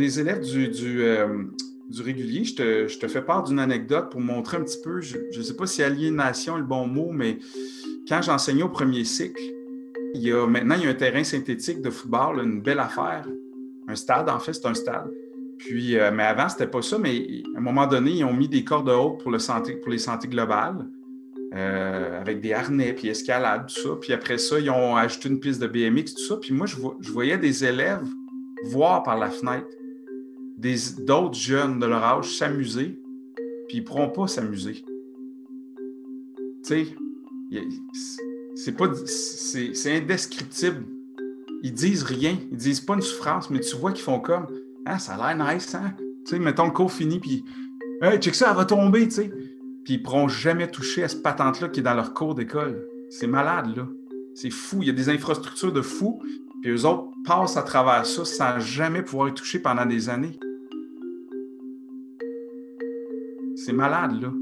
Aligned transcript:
les 0.00 0.18
élèves 0.18 0.40
du, 0.40 1.02
euh, 1.02 1.44
du 1.88 2.02
régulier, 2.02 2.44
je 2.44 2.54
te, 2.54 2.88
je 2.88 2.98
te, 2.98 3.08
fais 3.08 3.22
part 3.22 3.42
d'une 3.42 3.58
anecdote 3.58 4.10
pour 4.10 4.20
montrer 4.20 4.56
un 4.56 4.62
petit 4.62 4.80
peu, 4.82 5.00
je 5.00 5.18
ne 5.36 5.42
sais 5.42 5.56
pas 5.56 5.66
si 5.66 5.82
aliénation 5.82 6.56
est 6.56 6.60
le 6.60 6.66
bon 6.66 6.86
mot, 6.86 7.10
mais 7.12 7.38
quand 8.08 8.22
j'enseignais 8.22 8.62
au 8.62 8.68
premier 8.68 9.04
cycle, 9.04 9.40
il 10.14 10.22
y 10.22 10.32
a, 10.32 10.46
maintenant, 10.46 10.76
il 10.76 10.84
y 10.84 10.86
a 10.86 10.90
un 10.90 10.94
terrain 10.94 11.24
synthétique 11.24 11.82
de 11.82 11.90
football, 11.90 12.42
une 12.42 12.60
belle 12.60 12.80
affaire. 12.80 13.26
Un 13.86 13.94
stade, 13.94 14.28
en 14.28 14.38
fait, 14.38 14.52
c'est 14.52 14.66
un 14.66 14.74
stade. 14.74 15.10
Puis, 15.58 15.98
euh, 15.98 16.10
mais 16.12 16.24
avant, 16.24 16.48
c'était 16.48 16.66
pas 16.66 16.82
ça, 16.82 16.98
mais 16.98 17.42
à 17.54 17.58
un 17.58 17.60
moment 17.60 17.86
donné, 17.86 18.12
ils 18.12 18.24
ont 18.24 18.32
mis 18.32 18.48
des 18.48 18.64
cordes 18.64 18.88
hautes 18.88 19.20
pour, 19.20 19.30
le 19.30 19.38
santé, 19.38 19.74
pour 19.76 19.90
les 19.90 19.98
santé 19.98 20.26
globales, 20.26 20.88
euh, 21.54 22.20
avec 22.20 22.40
des 22.40 22.52
harnais, 22.52 22.92
puis 22.92 23.08
escalade, 23.08 23.66
tout 23.66 23.80
ça. 23.80 23.96
Puis 24.00 24.12
après 24.12 24.38
ça, 24.38 24.58
ils 24.58 24.70
ont 24.70 24.96
ajouté 24.96 25.28
une 25.28 25.38
piste 25.38 25.60
de 25.60 25.66
BMX, 25.66 26.14
tout 26.14 26.22
ça. 26.22 26.36
Puis 26.36 26.54
moi, 26.54 26.66
je, 26.66 26.76
je 27.00 27.12
voyais 27.12 27.38
des 27.38 27.64
élèves 27.64 28.06
voir 28.70 29.02
par 29.02 29.18
la 29.18 29.30
fenêtre 29.30 29.68
d'autres 31.04 31.34
jeunes 31.34 31.78
de 31.78 31.86
leur 31.86 32.02
âge 32.02 32.36
s'amuser, 32.36 33.00
puis 33.68 33.78
ils 33.78 33.80
ne 33.80 33.86
pourront 33.86 34.10
pas 34.10 34.26
s'amuser. 34.26 34.84
Tu 36.64 36.86
sais, 36.86 36.86
c'est 38.54 39.74
c'est 39.74 39.96
indescriptible. 39.96 40.84
Ils 41.62 41.72
disent 41.72 42.02
rien, 42.02 42.38
ils 42.50 42.56
disent 42.56 42.80
pas 42.80 42.94
une 42.94 43.02
souffrance, 43.02 43.50
mais 43.50 43.60
tu 43.60 43.76
vois 43.76 43.92
qu'ils 43.92 44.04
font 44.04 44.20
comme 44.20 44.46
Ah, 44.86 44.98
ça 44.98 45.14
a 45.14 45.34
l'air 45.34 45.54
nice, 45.54 45.74
hein? 45.74 45.94
Tu 46.24 46.32
sais, 46.32 46.38
mettons 46.38 46.66
le 46.66 46.72
cours 46.72 46.92
fini, 46.92 47.18
puis 47.18 47.44
Hey, 48.02 48.18
check 48.18 48.34
ça, 48.34 48.48
elle 48.50 48.56
va 48.56 48.64
tomber, 48.64 49.08
tu 49.08 49.16
sais. 49.16 49.32
Puis 49.84 49.94
ils 49.94 50.02
pourront 50.02 50.28
jamais 50.28 50.70
toucher 50.70 51.04
à 51.04 51.08
cette 51.08 51.22
patente-là 51.22 51.68
qui 51.68 51.80
est 51.80 51.82
dans 51.82 51.94
leur 51.94 52.14
cours 52.14 52.34
d'école. 52.34 52.86
C'est 53.10 53.26
malade, 53.26 53.76
là. 53.76 53.86
C'est 54.34 54.50
fou. 54.50 54.78
Il 54.80 54.86
y 54.86 54.90
a 54.90 54.94
des 54.94 55.10
infrastructures 55.10 55.72
de 55.72 55.82
fous, 55.82 56.22
puis 56.62 56.70
eux 56.70 56.86
autres 56.86 57.08
passent 57.24 57.56
à 57.56 57.62
travers 57.62 58.06
ça 58.06 58.24
sans 58.24 58.58
jamais 58.58 59.02
pouvoir 59.02 59.28
y 59.28 59.34
toucher 59.34 59.58
pendant 59.58 59.84
des 59.84 60.08
années. 60.08 60.38
C'est 63.62 63.74
malade, 63.74 64.12
là. 64.22 64.32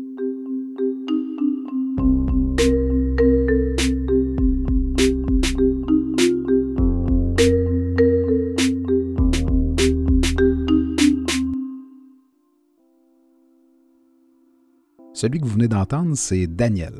Celui 15.12 15.40
que 15.40 15.44
vous 15.46 15.50
venez 15.50 15.66
d'entendre, 15.66 16.14
c'est 16.14 16.46
Daniel. 16.46 16.92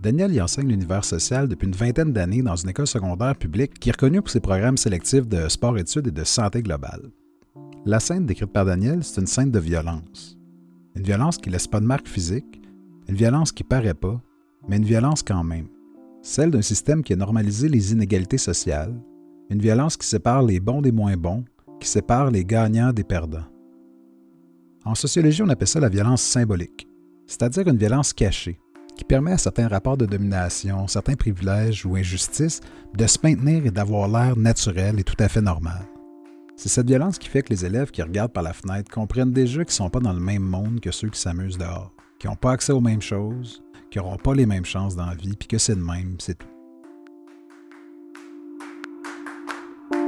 Daniel 0.00 0.32
y 0.32 0.40
enseigne 0.40 0.68
l'univers 0.68 1.04
social 1.04 1.48
depuis 1.48 1.66
une 1.66 1.74
vingtaine 1.74 2.12
d'années 2.12 2.42
dans 2.42 2.54
une 2.54 2.68
école 2.68 2.86
secondaire 2.86 3.34
publique 3.34 3.80
qui 3.80 3.88
est 3.88 3.92
reconnue 3.92 4.20
pour 4.20 4.30
ses 4.30 4.38
programmes 4.38 4.76
sélectifs 4.76 5.26
de 5.26 5.48
sport-études 5.48 6.06
et 6.06 6.12
de 6.12 6.22
santé 6.22 6.62
globale. 6.62 7.10
La 7.86 7.98
scène 7.98 8.24
décrite 8.24 8.52
par 8.52 8.66
Daniel, 8.66 9.02
c'est 9.02 9.20
une 9.20 9.26
scène 9.26 9.50
de 9.50 9.58
violence. 9.58 10.37
Une 10.98 11.04
violence 11.04 11.38
qui 11.38 11.48
ne 11.48 11.54
laisse 11.54 11.66
pas 11.66 11.80
de 11.80 11.86
marque 11.86 12.08
physique, 12.08 12.60
une 13.08 13.14
violence 13.14 13.52
qui 13.52 13.64
paraît 13.64 13.94
pas, 13.94 14.20
mais 14.68 14.76
une 14.76 14.84
violence 14.84 15.22
quand 15.22 15.44
même. 15.44 15.68
Celle 16.20 16.50
d'un 16.50 16.60
système 16.60 17.02
qui 17.02 17.14
a 17.14 17.16
normalisé 17.16 17.70
les 17.70 17.92
inégalités 17.92 18.36
sociales, 18.36 18.94
une 19.48 19.60
violence 19.60 19.96
qui 19.96 20.06
sépare 20.06 20.42
les 20.42 20.60
bons 20.60 20.82
des 20.82 20.92
moins 20.92 21.16
bons, 21.16 21.44
qui 21.80 21.88
sépare 21.88 22.30
les 22.30 22.44
gagnants 22.44 22.92
des 22.92 23.04
perdants. 23.04 23.46
En 24.84 24.94
sociologie, 24.94 25.42
on 25.42 25.48
appelle 25.48 25.68
ça 25.68 25.80
la 25.80 25.88
violence 25.88 26.22
symbolique 26.22 26.88
c'est-à-dire 27.28 27.68
une 27.68 27.76
violence 27.76 28.12
cachée, 28.12 28.58
qui 28.96 29.04
permet 29.04 29.32
à 29.32 29.38
certains 29.38 29.68
rapports 29.68 29.98
de 29.98 30.06
domination, 30.06 30.88
certains 30.88 31.14
privilèges 31.14 31.86
ou 31.86 31.94
injustices 31.94 32.60
de 32.96 33.06
se 33.06 33.18
maintenir 33.22 33.66
et 33.66 33.70
d'avoir 33.70 34.08
l'air 34.08 34.36
naturel 34.36 34.98
et 34.98 35.04
tout 35.04 35.14
à 35.20 35.28
fait 35.28 35.42
normal. 35.42 35.84
C'est 36.58 36.68
cette 36.68 36.88
violence 36.88 37.18
qui 37.18 37.28
fait 37.28 37.42
que 37.42 37.50
les 37.50 37.64
élèves 37.64 37.92
qui 37.92 38.02
regardent 38.02 38.32
par 38.32 38.42
la 38.42 38.52
fenêtre 38.52 38.90
comprennent 38.90 39.30
déjà 39.30 39.64
qu'ils 39.64 39.70
ne 39.70 39.76
sont 39.76 39.90
pas 39.90 40.00
dans 40.00 40.12
le 40.12 40.18
même 40.18 40.42
monde 40.42 40.80
que 40.80 40.90
ceux 40.90 41.08
qui 41.08 41.20
s'amusent 41.20 41.56
dehors, 41.56 41.92
qui 42.18 42.26
n'ont 42.26 42.34
pas 42.34 42.50
accès 42.50 42.72
aux 42.72 42.80
mêmes 42.80 43.00
choses, 43.00 43.62
qui 43.92 43.98
n'auront 43.98 44.16
pas 44.16 44.34
les 44.34 44.44
mêmes 44.44 44.64
chances 44.64 44.96
dans 44.96 45.06
la 45.06 45.14
vie, 45.14 45.36
puis 45.38 45.46
que 45.46 45.56
c'est 45.56 45.76
de 45.76 45.80
même, 45.80 46.16
c'est 46.18 46.36
tout. 46.36 46.48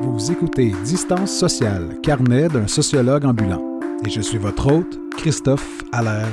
Vous 0.03 0.33
écoutez 0.33 0.73
Distance 0.85 1.31
sociale, 1.31 2.01
carnet 2.03 2.49
d'un 2.49 2.67
sociologue 2.67 3.27
ambulant. 3.27 3.79
Et 4.05 4.11
je 4.11 4.21
suis 4.21 4.39
votre 4.39 4.73
hôte, 4.73 4.99
Christophe 5.19 5.85
Allaire 5.93 6.27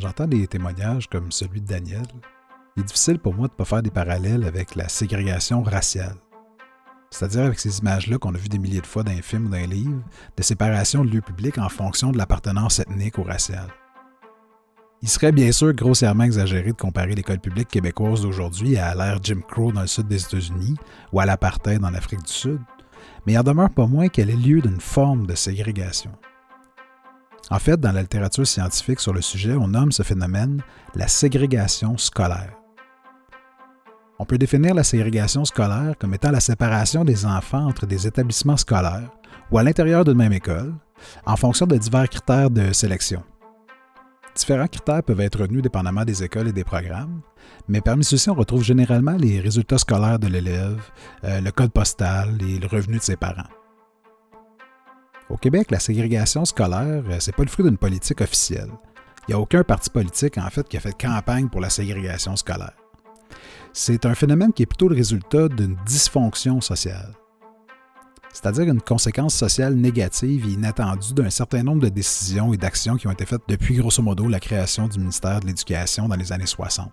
j'entends 0.00 0.26
des 0.26 0.46
témoignages 0.46 1.08
comme 1.08 1.30
celui 1.30 1.60
de 1.60 1.66
Daniel, 1.66 2.02
il 2.76 2.82
est 2.82 2.86
difficile 2.86 3.18
pour 3.18 3.34
moi 3.34 3.46
de 3.46 3.52
ne 3.52 3.56
pas 3.56 3.64
faire 3.64 3.82
des 3.82 3.90
parallèles 3.90 4.44
avec 4.44 4.74
la 4.74 4.88
ségrégation 4.88 5.62
raciale. 5.62 6.16
C'est-à-dire 7.10 7.42
avec 7.42 7.58
ces 7.58 7.80
images-là 7.80 8.18
qu'on 8.18 8.34
a 8.34 8.38
vues 8.38 8.48
des 8.48 8.58
milliers 8.58 8.80
de 8.80 8.86
fois 8.86 9.02
dans 9.02 9.12
un 9.12 9.22
film 9.22 9.46
ou 9.46 9.48
dans 9.48 9.56
un 9.56 9.66
livre, 9.66 10.02
de 10.36 10.42
séparation 10.42 11.04
de 11.04 11.10
lieux 11.10 11.20
publics 11.20 11.58
en 11.58 11.68
fonction 11.68 12.12
de 12.12 12.18
l'appartenance 12.18 12.78
ethnique 12.78 13.18
ou 13.18 13.24
raciale. 13.24 13.68
Il 15.02 15.08
serait 15.08 15.32
bien 15.32 15.50
sûr 15.50 15.72
grossièrement 15.72 16.24
exagéré 16.24 16.72
de 16.72 16.76
comparer 16.76 17.14
l'école 17.14 17.40
publique 17.40 17.68
québécoise 17.68 18.22
d'aujourd'hui 18.22 18.76
à 18.76 18.94
l'ère 18.94 19.18
Jim 19.22 19.40
Crow 19.48 19.72
dans 19.72 19.80
le 19.80 19.86
sud 19.86 20.08
des 20.08 20.22
États-Unis 20.22 20.76
ou 21.12 21.20
à 21.20 21.26
l'apartheid 21.26 21.80
dans 21.80 21.90
l'Afrique 21.90 22.22
du 22.22 22.32
Sud, 22.32 22.60
mais 23.26 23.32
il 23.32 23.38
en 23.38 23.42
demeure 23.42 23.70
pas 23.70 23.86
moins 23.86 24.08
qu'elle 24.08 24.30
est 24.30 24.36
lieu 24.36 24.60
d'une 24.60 24.80
forme 24.80 25.26
de 25.26 25.34
ségrégation. 25.34 26.12
En 27.48 27.58
fait, 27.58 27.80
dans 27.80 27.92
la 27.92 28.02
littérature 28.02 28.46
scientifique 28.46 29.00
sur 29.00 29.12
le 29.12 29.22
sujet, 29.22 29.54
on 29.54 29.68
nomme 29.68 29.92
ce 29.92 30.02
phénomène 30.02 30.62
la 30.94 31.08
ségrégation 31.08 31.96
scolaire. 31.96 32.54
On 34.18 34.26
peut 34.26 34.38
définir 34.38 34.74
la 34.74 34.84
ségrégation 34.84 35.44
scolaire 35.44 35.94
comme 35.98 36.12
étant 36.12 36.30
la 36.30 36.40
séparation 36.40 37.04
des 37.04 37.24
enfants 37.24 37.66
entre 37.66 37.86
des 37.86 38.06
établissements 38.06 38.58
scolaires 38.58 39.10
ou 39.50 39.58
à 39.58 39.62
l'intérieur 39.62 40.04
d'une 40.04 40.18
même 40.18 40.32
école, 40.32 40.74
en 41.24 41.36
fonction 41.36 41.66
de 41.66 41.76
divers 41.76 42.08
critères 42.08 42.50
de 42.50 42.72
sélection. 42.72 43.22
Différents 44.34 44.68
critères 44.68 45.02
peuvent 45.02 45.20
être 45.20 45.40
retenus 45.40 45.62
dépendamment 45.62 46.04
des 46.04 46.22
écoles 46.22 46.48
et 46.48 46.52
des 46.52 46.64
programmes, 46.64 47.20
mais 47.68 47.80
parmi 47.80 48.04
ceux-ci, 48.04 48.30
on 48.30 48.34
retrouve 48.34 48.62
généralement 48.62 49.16
les 49.16 49.40
résultats 49.40 49.78
scolaires 49.78 50.18
de 50.18 50.28
l'élève, 50.28 50.80
euh, 51.24 51.40
le 51.40 51.50
code 51.50 51.72
postal 51.72 52.38
et 52.42 52.58
le 52.58 52.66
revenu 52.66 52.98
de 52.98 53.02
ses 53.02 53.16
parents. 53.16 53.48
Au 55.30 55.36
Québec, 55.36 55.70
la 55.70 55.78
ségrégation 55.78 56.44
scolaire, 56.44 57.04
euh, 57.08 57.20
ce 57.20 57.30
n'est 57.30 57.36
pas 57.36 57.44
le 57.44 57.48
fruit 57.48 57.64
d'une 57.64 57.78
politique 57.78 58.20
officielle. 58.20 58.70
Il 59.28 59.30
n'y 59.30 59.34
a 59.34 59.40
aucun 59.40 59.62
parti 59.62 59.88
politique, 59.90 60.38
en 60.38 60.50
fait, 60.50 60.68
qui 60.68 60.76
a 60.76 60.80
fait 60.80 60.96
campagne 60.96 61.48
pour 61.48 61.60
la 61.60 61.70
ségrégation 61.70 62.34
scolaire 62.36 62.74
c'est 63.72 64.06
un 64.06 64.14
phénomène 64.14 64.52
qui 64.52 64.62
est 64.62 64.66
plutôt 64.66 64.88
le 64.88 64.96
résultat 64.96 65.48
d'une 65.48 65.76
dysfonction 65.86 66.60
sociale, 66.60 67.12
c'est-à-dire 68.32 68.64
une 68.64 68.80
conséquence 68.80 69.34
sociale 69.34 69.74
négative 69.74 70.46
et 70.46 70.52
inattendue 70.52 71.14
d'un 71.14 71.30
certain 71.30 71.62
nombre 71.62 71.82
de 71.82 71.88
décisions 71.88 72.52
et 72.52 72.56
d'actions 72.56 72.96
qui 72.96 73.06
ont 73.06 73.12
été 73.12 73.26
faites 73.26 73.42
depuis 73.48 73.76
grosso 73.76 74.02
modo 74.02 74.28
la 74.28 74.40
création 74.40 74.88
du 74.88 74.98
ministère 74.98 75.40
de 75.40 75.46
l'Éducation 75.46 76.08
dans 76.08 76.16
les 76.16 76.32
années 76.32 76.46
60. 76.46 76.90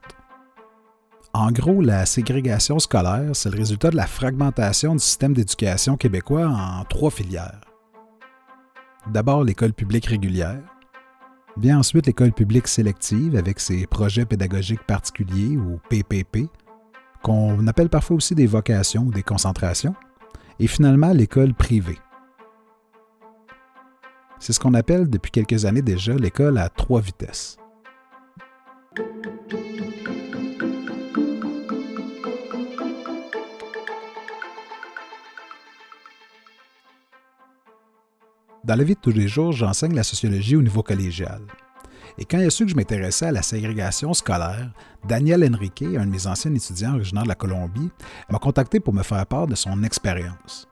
En 1.34 1.52
gros, 1.52 1.82
la 1.82 2.06
ségrégation 2.06 2.80
scolaire, 2.80 3.36
c'est 3.36 3.52
le 3.52 3.58
résultat 3.58 3.92
de 3.92 3.96
la 3.96 4.08
fragmentation 4.08 4.94
du 4.94 5.00
système 5.00 5.34
d'éducation 5.34 5.96
québécois 5.96 6.48
en 6.48 6.84
trois 6.86 7.12
filières. 7.12 7.62
D'abord 9.12 9.44
l'école 9.44 9.74
publique 9.74 10.06
régulière, 10.08 10.62
vient 11.58 11.80
ensuite 11.80 12.06
l'école 12.06 12.34
publique 12.34 12.68
sélective 12.68 13.36
avec 13.36 13.60
ses 13.60 13.88
projets 13.88 14.26
pédagogiques 14.26 14.84
particuliers 14.84 15.58
ou 15.58 15.80
PPP, 15.90 16.50
qu'on 17.24 17.66
appelle 17.68 17.90
parfois 17.90 18.18
aussi 18.18 18.36
des 18.36 18.48
vocations 18.48 19.04
ou 19.04 19.12
des 19.12 19.24
concentrations, 19.24 19.96
et 20.60 20.68
finalement 20.68 21.14
l'école 21.14 21.54
privée. 21.54 21.98
C'est 24.40 24.54
ce 24.54 24.60
qu'on 24.60 24.74
appelle 24.74 25.10
depuis 25.10 25.32
quelques 25.32 25.66
années 25.66 25.82
déjà 25.82 26.14
l'école 26.14 26.58
à 26.58 26.70
trois 26.70 27.02
vitesses. 27.02 27.58
Dans 38.68 38.76
la 38.76 38.84
vie 38.84 38.96
de 38.96 39.00
tous 39.00 39.12
les 39.12 39.30
jours, 39.30 39.54
j'enseigne 39.54 39.96
la 39.96 40.04
sociologie 40.04 40.58
au 40.58 40.62
niveau 40.62 40.84
collégial. 40.84 41.40
Et 42.18 42.26
quand 42.26 42.38
il 42.38 42.48
a 42.48 42.50
su 42.50 42.66
que 42.66 42.72
je 42.72 42.76
m'intéressais 42.76 43.28
à 43.28 43.32
la 43.32 43.42
ségrégation 43.42 44.14
scolaire, 44.14 44.74
Daniel 45.08 45.50
Henrique, 45.50 45.84
un 45.84 46.06
de 46.06 46.12
mes 46.12 46.28
anciens 46.28 46.54
étudiants 46.54 46.96
originaire 46.96 47.24
de 47.24 47.30
la 47.30 47.36
Colombie, 47.36 47.90
m'a 48.30 48.40
contacté 48.40 48.82
pour 48.82 48.94
me 48.94 49.04
faire 49.04 49.26
part 49.26 49.48
de 49.48 49.56
son 49.56 49.84
expérience. 49.84 50.68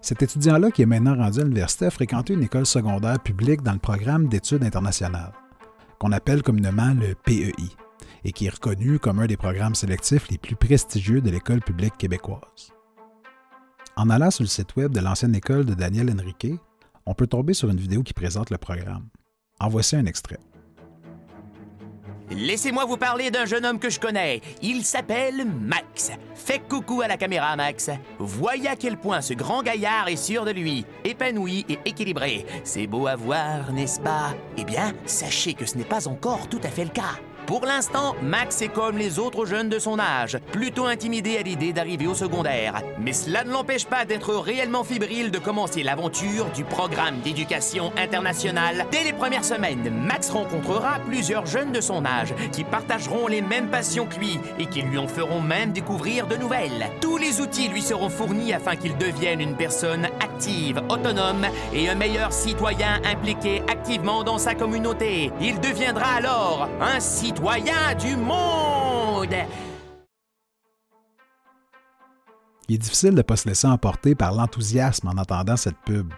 Cet 0.00 0.22
étudiant-là, 0.24 0.72
qui 0.72 0.82
est 0.82 0.86
maintenant 0.86 1.14
rendu 1.14 1.38
à 1.38 1.44
l'université, 1.44 1.86
a 1.86 1.90
fréquenté 1.90 2.32
une 2.32 2.42
école 2.42 2.66
secondaire 2.66 3.20
publique 3.20 3.62
dans 3.62 3.74
le 3.74 3.78
programme 3.78 4.26
d'études 4.26 4.64
internationales, 4.64 5.34
qu'on 6.00 6.10
appelle 6.10 6.42
communément 6.42 6.94
le 6.94 7.14
PEI, 7.14 7.52
et 8.24 8.32
qui 8.32 8.46
est 8.46 8.54
reconnu 8.54 8.98
comme 8.98 9.20
un 9.20 9.26
des 9.28 9.36
programmes 9.36 9.76
sélectifs 9.76 10.28
les 10.30 10.38
plus 10.38 10.56
prestigieux 10.56 11.20
de 11.20 11.30
l'école 11.30 11.60
publique 11.60 11.96
québécoise. 11.96 12.72
En 13.94 14.10
allant 14.10 14.32
sur 14.32 14.42
le 14.42 14.48
site 14.48 14.74
web 14.74 14.92
de 14.92 15.00
l'ancienne 15.00 15.36
école 15.36 15.64
de 15.64 15.74
Daniel 15.74 16.10
Henrique, 16.10 16.58
on 17.08 17.14
peut 17.14 17.26
tomber 17.26 17.54
sur 17.54 17.70
une 17.70 17.78
vidéo 17.78 18.02
qui 18.02 18.12
présente 18.12 18.50
le 18.50 18.58
programme. 18.58 19.08
En 19.60 19.68
voici 19.68 19.96
un 19.96 20.04
extrait. 20.04 20.38
Laissez-moi 22.30 22.84
vous 22.84 22.98
parler 22.98 23.30
d'un 23.30 23.46
jeune 23.46 23.64
homme 23.64 23.78
que 23.78 23.88
je 23.88 23.98
connais. 23.98 24.42
Il 24.60 24.84
s'appelle 24.84 25.46
Max. 25.46 26.12
Fais 26.34 26.58
coucou 26.58 27.00
à 27.00 27.08
la 27.08 27.16
caméra, 27.16 27.56
Max. 27.56 27.88
Voyez 28.18 28.68
à 28.68 28.76
quel 28.76 28.98
point 28.98 29.22
ce 29.22 29.32
grand 29.32 29.62
gaillard 29.62 30.08
est 30.08 30.16
sûr 30.16 30.44
de 30.44 30.50
lui, 30.50 30.84
épanoui 31.04 31.64
et 31.70 31.78
équilibré. 31.86 32.44
C'est 32.62 32.86
beau 32.86 33.06
à 33.06 33.16
voir, 33.16 33.72
n'est-ce 33.72 34.00
pas? 34.00 34.34
Eh 34.58 34.64
bien, 34.64 34.92
sachez 35.06 35.54
que 35.54 35.64
ce 35.64 35.78
n'est 35.78 35.84
pas 35.84 36.08
encore 36.08 36.46
tout 36.50 36.60
à 36.62 36.68
fait 36.68 36.84
le 36.84 36.90
cas. 36.90 37.18
Pour 37.48 37.64
l'instant, 37.64 38.14
Max 38.20 38.60
est 38.60 38.68
comme 38.68 38.98
les 38.98 39.18
autres 39.18 39.46
jeunes 39.46 39.70
de 39.70 39.78
son 39.78 39.98
âge, 39.98 40.36
plutôt 40.52 40.84
intimidé 40.84 41.38
à 41.38 41.42
l'idée 41.42 41.72
d'arriver 41.72 42.06
au 42.06 42.12
secondaire. 42.12 42.82
Mais 43.00 43.14
cela 43.14 43.42
ne 43.42 43.50
l'empêche 43.50 43.86
pas 43.86 44.04
d'être 44.04 44.34
réellement 44.34 44.84
fébrile 44.84 45.30
de 45.30 45.38
commencer 45.38 45.82
l'aventure 45.82 46.44
du 46.50 46.64
programme 46.64 47.20
d'éducation 47.20 47.90
internationale. 47.96 48.84
Dès 48.92 49.02
les 49.02 49.14
premières 49.14 49.46
semaines, 49.46 49.90
Max 49.90 50.28
rencontrera 50.28 50.98
plusieurs 51.06 51.46
jeunes 51.46 51.72
de 51.72 51.80
son 51.80 52.04
âge 52.04 52.34
qui 52.52 52.64
partageront 52.64 53.28
les 53.28 53.40
mêmes 53.40 53.70
passions 53.70 54.04
que 54.04 54.18
lui 54.18 54.38
et 54.58 54.66
qui 54.66 54.82
lui 54.82 54.98
en 54.98 55.08
feront 55.08 55.40
même 55.40 55.72
découvrir 55.72 56.26
de 56.26 56.36
nouvelles. 56.36 56.90
Tous 57.00 57.16
les 57.16 57.40
outils 57.40 57.68
lui 57.68 57.80
seront 57.80 58.10
fournis 58.10 58.52
afin 58.52 58.76
qu'il 58.76 58.98
devienne 58.98 59.40
une 59.40 59.56
personne 59.56 60.06
autonome 60.88 61.46
et 61.72 61.88
un 61.88 61.94
meilleur 61.94 62.32
citoyen 62.32 63.00
impliqué 63.04 63.62
activement 63.68 64.24
dans 64.24 64.38
sa 64.38 64.54
communauté. 64.54 65.32
Il 65.40 65.60
deviendra 65.60 66.16
alors 66.16 66.68
un 66.80 67.00
citoyen 67.00 67.94
du 67.98 68.16
monde. 68.16 69.34
Il 72.68 72.74
est 72.74 72.78
difficile 72.78 73.10
de 73.10 73.16
ne 73.16 73.22
pas 73.22 73.36
se 73.36 73.48
laisser 73.48 73.66
emporter 73.66 74.14
par 74.14 74.32
l'enthousiasme 74.32 75.08
en 75.08 75.20
entendant 75.20 75.56
cette 75.56 75.78
pub. 75.86 76.12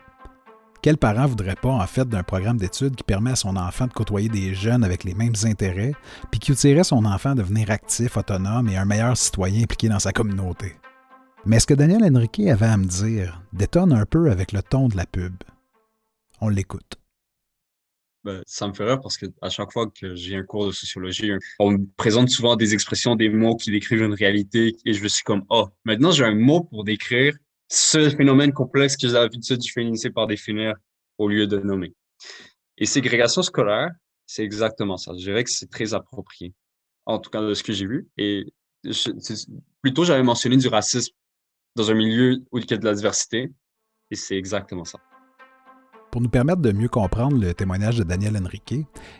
Quel 0.82 0.96
parent 0.96 1.26
voudrait 1.26 1.56
pas, 1.56 1.68
en 1.68 1.86
fait, 1.86 2.08
d'un 2.08 2.22
programme 2.22 2.56
d'études 2.56 2.96
qui 2.96 3.04
permet 3.04 3.32
à 3.32 3.36
son 3.36 3.56
enfant 3.56 3.86
de 3.86 3.92
côtoyer 3.92 4.30
des 4.30 4.54
jeunes 4.54 4.82
avec 4.82 5.04
les 5.04 5.14
mêmes 5.14 5.34
intérêts, 5.44 5.92
puis 6.30 6.40
qui 6.40 6.52
outilerait 6.52 6.84
son 6.84 7.04
enfant 7.04 7.32
à 7.32 7.34
devenir 7.34 7.70
actif, 7.70 8.16
autonome 8.16 8.68
et 8.70 8.78
un 8.78 8.86
meilleur 8.86 9.16
citoyen 9.16 9.62
impliqué 9.62 9.88
dans 9.88 9.98
sa 9.98 10.12
communauté? 10.12 10.79
Mais 11.46 11.58
ce 11.58 11.66
que 11.66 11.74
Daniel 11.74 12.04
Henrique 12.04 12.40
avait 12.40 12.66
à 12.66 12.76
me 12.76 12.84
dire 12.84 13.42
détonne 13.54 13.92
un 13.92 14.04
peu 14.04 14.30
avec 14.30 14.52
le 14.52 14.62
ton 14.62 14.88
de 14.88 14.96
la 14.96 15.06
pub? 15.06 15.34
On 16.40 16.50
l'écoute. 16.50 16.96
Ben, 18.24 18.42
ça 18.46 18.68
me 18.68 18.74
fait 18.74 18.84
rire 18.84 19.00
parce 19.00 19.16
que 19.16 19.24
à 19.40 19.48
chaque 19.48 19.72
fois 19.72 19.86
que 19.88 20.14
j'ai 20.14 20.36
un 20.36 20.42
cours 20.42 20.66
de 20.66 20.72
sociologie, 20.72 21.32
on 21.58 21.70
me 21.72 21.86
présente 21.96 22.28
souvent 22.28 22.56
des 22.56 22.74
expressions, 22.74 23.16
des 23.16 23.30
mots 23.30 23.56
qui 23.56 23.70
décrivent 23.70 24.02
une 24.02 24.12
réalité 24.12 24.76
et 24.84 24.92
je 24.92 25.02
me 25.02 25.08
suis 25.08 25.24
comme, 25.24 25.44
oh, 25.48 25.68
maintenant 25.86 26.10
j'ai 26.10 26.24
un 26.24 26.34
mot 26.34 26.62
pour 26.64 26.84
décrire 26.84 27.34
ce 27.68 28.10
phénomène 28.10 28.52
complexe 28.52 28.98
que 28.98 29.08
j'ai 29.08 29.14
l'habitude 29.14 29.56
de 29.56 29.64
finir 29.64 30.12
par 30.14 30.26
définir 30.26 30.74
au 31.16 31.28
lieu 31.28 31.46
de 31.46 31.58
nommer. 31.58 31.94
Et 32.76 32.84
ségrégation 32.84 33.42
scolaire, 33.42 33.90
c'est 34.26 34.44
exactement 34.44 34.98
ça. 34.98 35.12
Je 35.12 35.24
dirais 35.24 35.44
que 35.44 35.50
c'est 35.50 35.70
très 35.70 35.94
approprié, 35.94 36.52
en 37.06 37.18
tout 37.18 37.30
cas 37.30 37.40
de 37.40 37.54
ce 37.54 37.62
que 37.62 37.72
j'ai 37.72 37.86
vu. 37.86 38.08
Et 38.18 38.44
plutôt, 39.80 40.04
j'avais 40.04 40.22
mentionné 40.22 40.58
du 40.58 40.68
racisme 40.68 41.14
dans 41.76 41.90
un 41.90 41.94
milieu 41.94 42.42
où 42.52 42.58
il 42.58 42.70
y 42.70 42.74
a 42.74 42.76
de 42.76 42.84
la 42.84 42.94
diversité, 42.94 43.52
et 44.10 44.16
c'est 44.16 44.36
exactement 44.36 44.84
ça. 44.84 44.98
Pour 46.10 46.20
nous 46.20 46.28
permettre 46.28 46.60
de 46.60 46.72
mieux 46.72 46.88
comprendre 46.88 47.38
le 47.38 47.54
témoignage 47.54 47.96
de 47.96 48.02
Daniel 48.02 48.36
Henrique, 48.36 48.74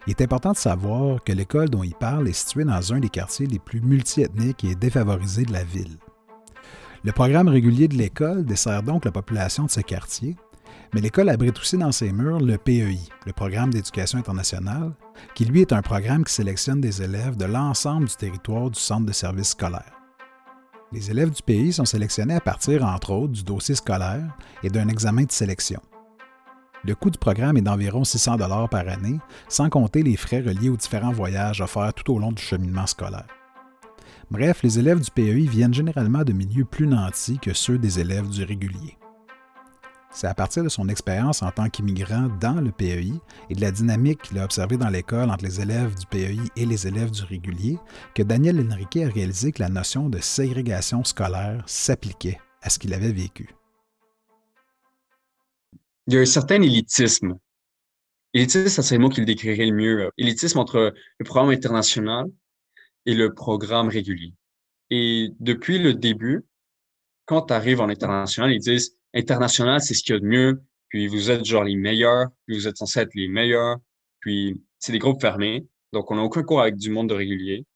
il 0.06 0.10
est 0.10 0.22
important 0.22 0.50
de 0.50 0.56
savoir 0.56 1.22
que 1.22 1.32
l'école 1.32 1.70
dont 1.70 1.84
il 1.84 1.94
parle 1.94 2.28
est 2.28 2.32
située 2.32 2.64
dans 2.64 2.92
un 2.92 2.98
des 2.98 3.08
quartiers 3.08 3.46
les 3.46 3.60
plus 3.60 3.80
multiethniques 3.80 4.64
et 4.64 4.74
défavorisés 4.74 5.44
de 5.44 5.52
la 5.52 5.62
ville. 5.62 5.98
Le 7.04 7.12
programme 7.12 7.48
régulier 7.48 7.86
de 7.86 7.96
l'école 7.96 8.44
dessert 8.44 8.82
donc 8.82 9.04
la 9.04 9.12
population 9.12 9.64
de 9.64 9.70
ce 9.70 9.80
quartier, 9.80 10.34
mais 10.92 11.00
l'école 11.00 11.28
abrite 11.28 11.58
aussi 11.58 11.78
dans 11.78 11.92
ses 11.92 12.12
murs 12.12 12.40
le 12.40 12.58
PEI, 12.58 12.98
le 13.24 13.32
Programme 13.32 13.72
d'éducation 13.72 14.18
internationale, 14.18 14.92
qui 15.36 15.44
lui 15.44 15.60
est 15.60 15.72
un 15.72 15.82
programme 15.82 16.24
qui 16.24 16.32
sélectionne 16.32 16.80
des 16.80 17.02
élèves 17.02 17.36
de 17.36 17.44
l'ensemble 17.44 18.08
du 18.08 18.16
territoire 18.16 18.70
du 18.70 18.80
centre 18.80 19.06
de 19.06 19.12
service 19.12 19.50
scolaire. 19.50 19.99
Les 20.92 21.08
élèves 21.08 21.30
du 21.30 21.40
PEI 21.42 21.70
sont 21.70 21.84
sélectionnés 21.84 22.34
à 22.34 22.40
partir, 22.40 22.84
entre 22.84 23.12
autres, 23.12 23.32
du 23.32 23.44
dossier 23.44 23.76
scolaire 23.76 24.36
et 24.64 24.70
d'un 24.70 24.88
examen 24.88 25.22
de 25.22 25.30
sélection. 25.30 25.80
Le 26.82 26.96
coût 26.96 27.10
du 27.10 27.18
programme 27.18 27.56
est 27.56 27.62
d'environ 27.62 28.02
600 28.02 28.38
dollars 28.38 28.68
par 28.68 28.88
année, 28.88 29.20
sans 29.48 29.68
compter 29.68 30.02
les 30.02 30.16
frais 30.16 30.40
reliés 30.40 30.68
aux 30.68 30.76
différents 30.76 31.12
voyages 31.12 31.60
offerts 31.60 31.94
tout 31.94 32.12
au 32.12 32.18
long 32.18 32.32
du 32.32 32.42
cheminement 32.42 32.88
scolaire. 32.88 33.26
Bref, 34.32 34.64
les 34.64 34.80
élèves 34.80 35.00
du 35.00 35.10
PEI 35.12 35.46
viennent 35.46 35.74
généralement 35.74 36.24
de 36.24 36.32
milieux 36.32 36.64
plus 36.64 36.88
nantis 36.88 37.38
que 37.38 37.54
ceux 37.54 37.78
des 37.78 38.00
élèves 38.00 38.28
du 38.28 38.42
régulier. 38.42 38.96
C'est 40.12 40.26
à 40.26 40.34
partir 40.34 40.64
de 40.64 40.68
son 40.68 40.88
expérience 40.88 41.42
en 41.42 41.50
tant 41.50 41.68
qu'immigrant 41.68 42.28
dans 42.40 42.60
le 42.60 42.72
PEI 42.72 43.12
et 43.48 43.54
de 43.54 43.60
la 43.60 43.70
dynamique 43.70 44.22
qu'il 44.22 44.38
a 44.38 44.44
observée 44.44 44.76
dans 44.76 44.88
l'école 44.88 45.30
entre 45.30 45.44
les 45.44 45.60
élèves 45.60 45.94
du 45.98 46.06
PEI 46.06 46.38
et 46.56 46.66
les 46.66 46.86
élèves 46.86 47.10
du 47.10 47.22
régulier 47.22 47.78
que 48.14 48.22
Daniel 48.22 48.60
Henrique 48.60 48.96
a 48.96 49.08
réalisé 49.08 49.52
que 49.52 49.62
la 49.62 49.68
notion 49.68 50.08
de 50.08 50.18
ségrégation 50.18 51.04
scolaire 51.04 51.62
s'appliquait 51.66 52.40
à 52.62 52.70
ce 52.70 52.78
qu'il 52.78 52.92
avait 52.92 53.12
vécu 53.12 53.54
il 56.10 56.14
y 56.14 56.18
a 56.18 56.20
un 56.22 56.24
certain 56.24 56.60
élitisme. 56.60 57.38
Élitisme, 58.34 58.68
ça 58.68 58.82
serait 58.82 58.96
le 58.96 59.02
mot 59.02 59.08
qui 59.08 59.20
le 59.20 59.26
décrirait 59.26 59.66
le 59.66 59.72
mieux. 59.72 60.10
Élitisme 60.18 60.58
entre 60.58 60.92
le 61.18 61.24
programme 61.24 61.50
international 61.50 62.26
et 63.06 63.14
le 63.14 63.32
programme 63.32 63.88
régulier. 63.88 64.34
Et 64.90 65.28
depuis 65.38 65.78
le 65.78 65.94
début, 65.94 66.44
quand 67.26 67.42
tu 67.42 67.54
arrives 67.54 67.80
en 67.80 67.88
international, 67.88 68.52
ils 68.52 68.58
disent 68.58 68.96
international, 69.14 69.80
c'est 69.80 69.94
ce 69.94 70.02
qu'il 70.02 70.14
y 70.14 70.16
a 70.16 70.20
de 70.20 70.26
mieux, 70.26 70.62
puis 70.88 71.06
vous 71.06 71.30
êtes 71.30 71.44
genre 71.44 71.64
les 71.64 71.76
meilleurs, 71.76 72.28
puis 72.46 72.56
vous 72.56 72.68
êtes 72.68 72.76
censé 72.76 73.00
être 73.00 73.14
les 73.14 73.28
meilleurs, 73.28 73.76
puis 74.20 74.60
c'est 74.78 74.92
des 74.92 74.98
groupes 74.98 75.20
fermés, 75.20 75.66
donc 75.92 76.10
on 76.10 76.16
n'a 76.16 76.22
aucun 76.22 76.42
cours 76.42 76.60
avec 76.60 76.76
du 76.76 76.90
monde 76.90 77.08
de 77.08 77.14
régulier. 77.14 77.66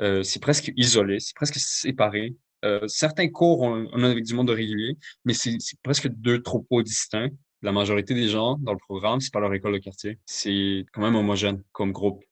Euh, 0.00 0.22
c'est 0.22 0.40
presque 0.40 0.72
isolé, 0.76 1.20
c'est 1.20 1.36
presque 1.36 1.56
séparé. 1.58 2.34
Euh, 2.64 2.86
certains 2.88 3.28
cours, 3.28 3.60
on, 3.60 3.88
on, 3.92 4.02
a 4.02 4.10
avec 4.10 4.24
du 4.24 4.34
monde 4.34 4.48
de 4.48 4.54
régulier, 4.54 4.96
mais 5.24 5.34
c'est 5.34 5.58
presque 5.82 6.08
deux 6.08 6.42
troupeaux 6.42 6.82
distincts 6.82 7.30
la 7.64 7.72
majorité 7.72 8.14
des 8.14 8.28
gens 8.28 8.58
dans 8.60 8.72
le 8.72 8.78
programme, 8.78 9.20
c'est 9.20 9.32
pas 9.32 9.40
leur 9.40 9.52
école 9.54 9.72
de 9.72 9.78
quartier. 9.78 10.18
C'est 10.26 10.84
quand 10.92 11.00
même 11.00 11.16
homogène 11.16 11.62
comme 11.72 11.92
groupe. 11.92 12.22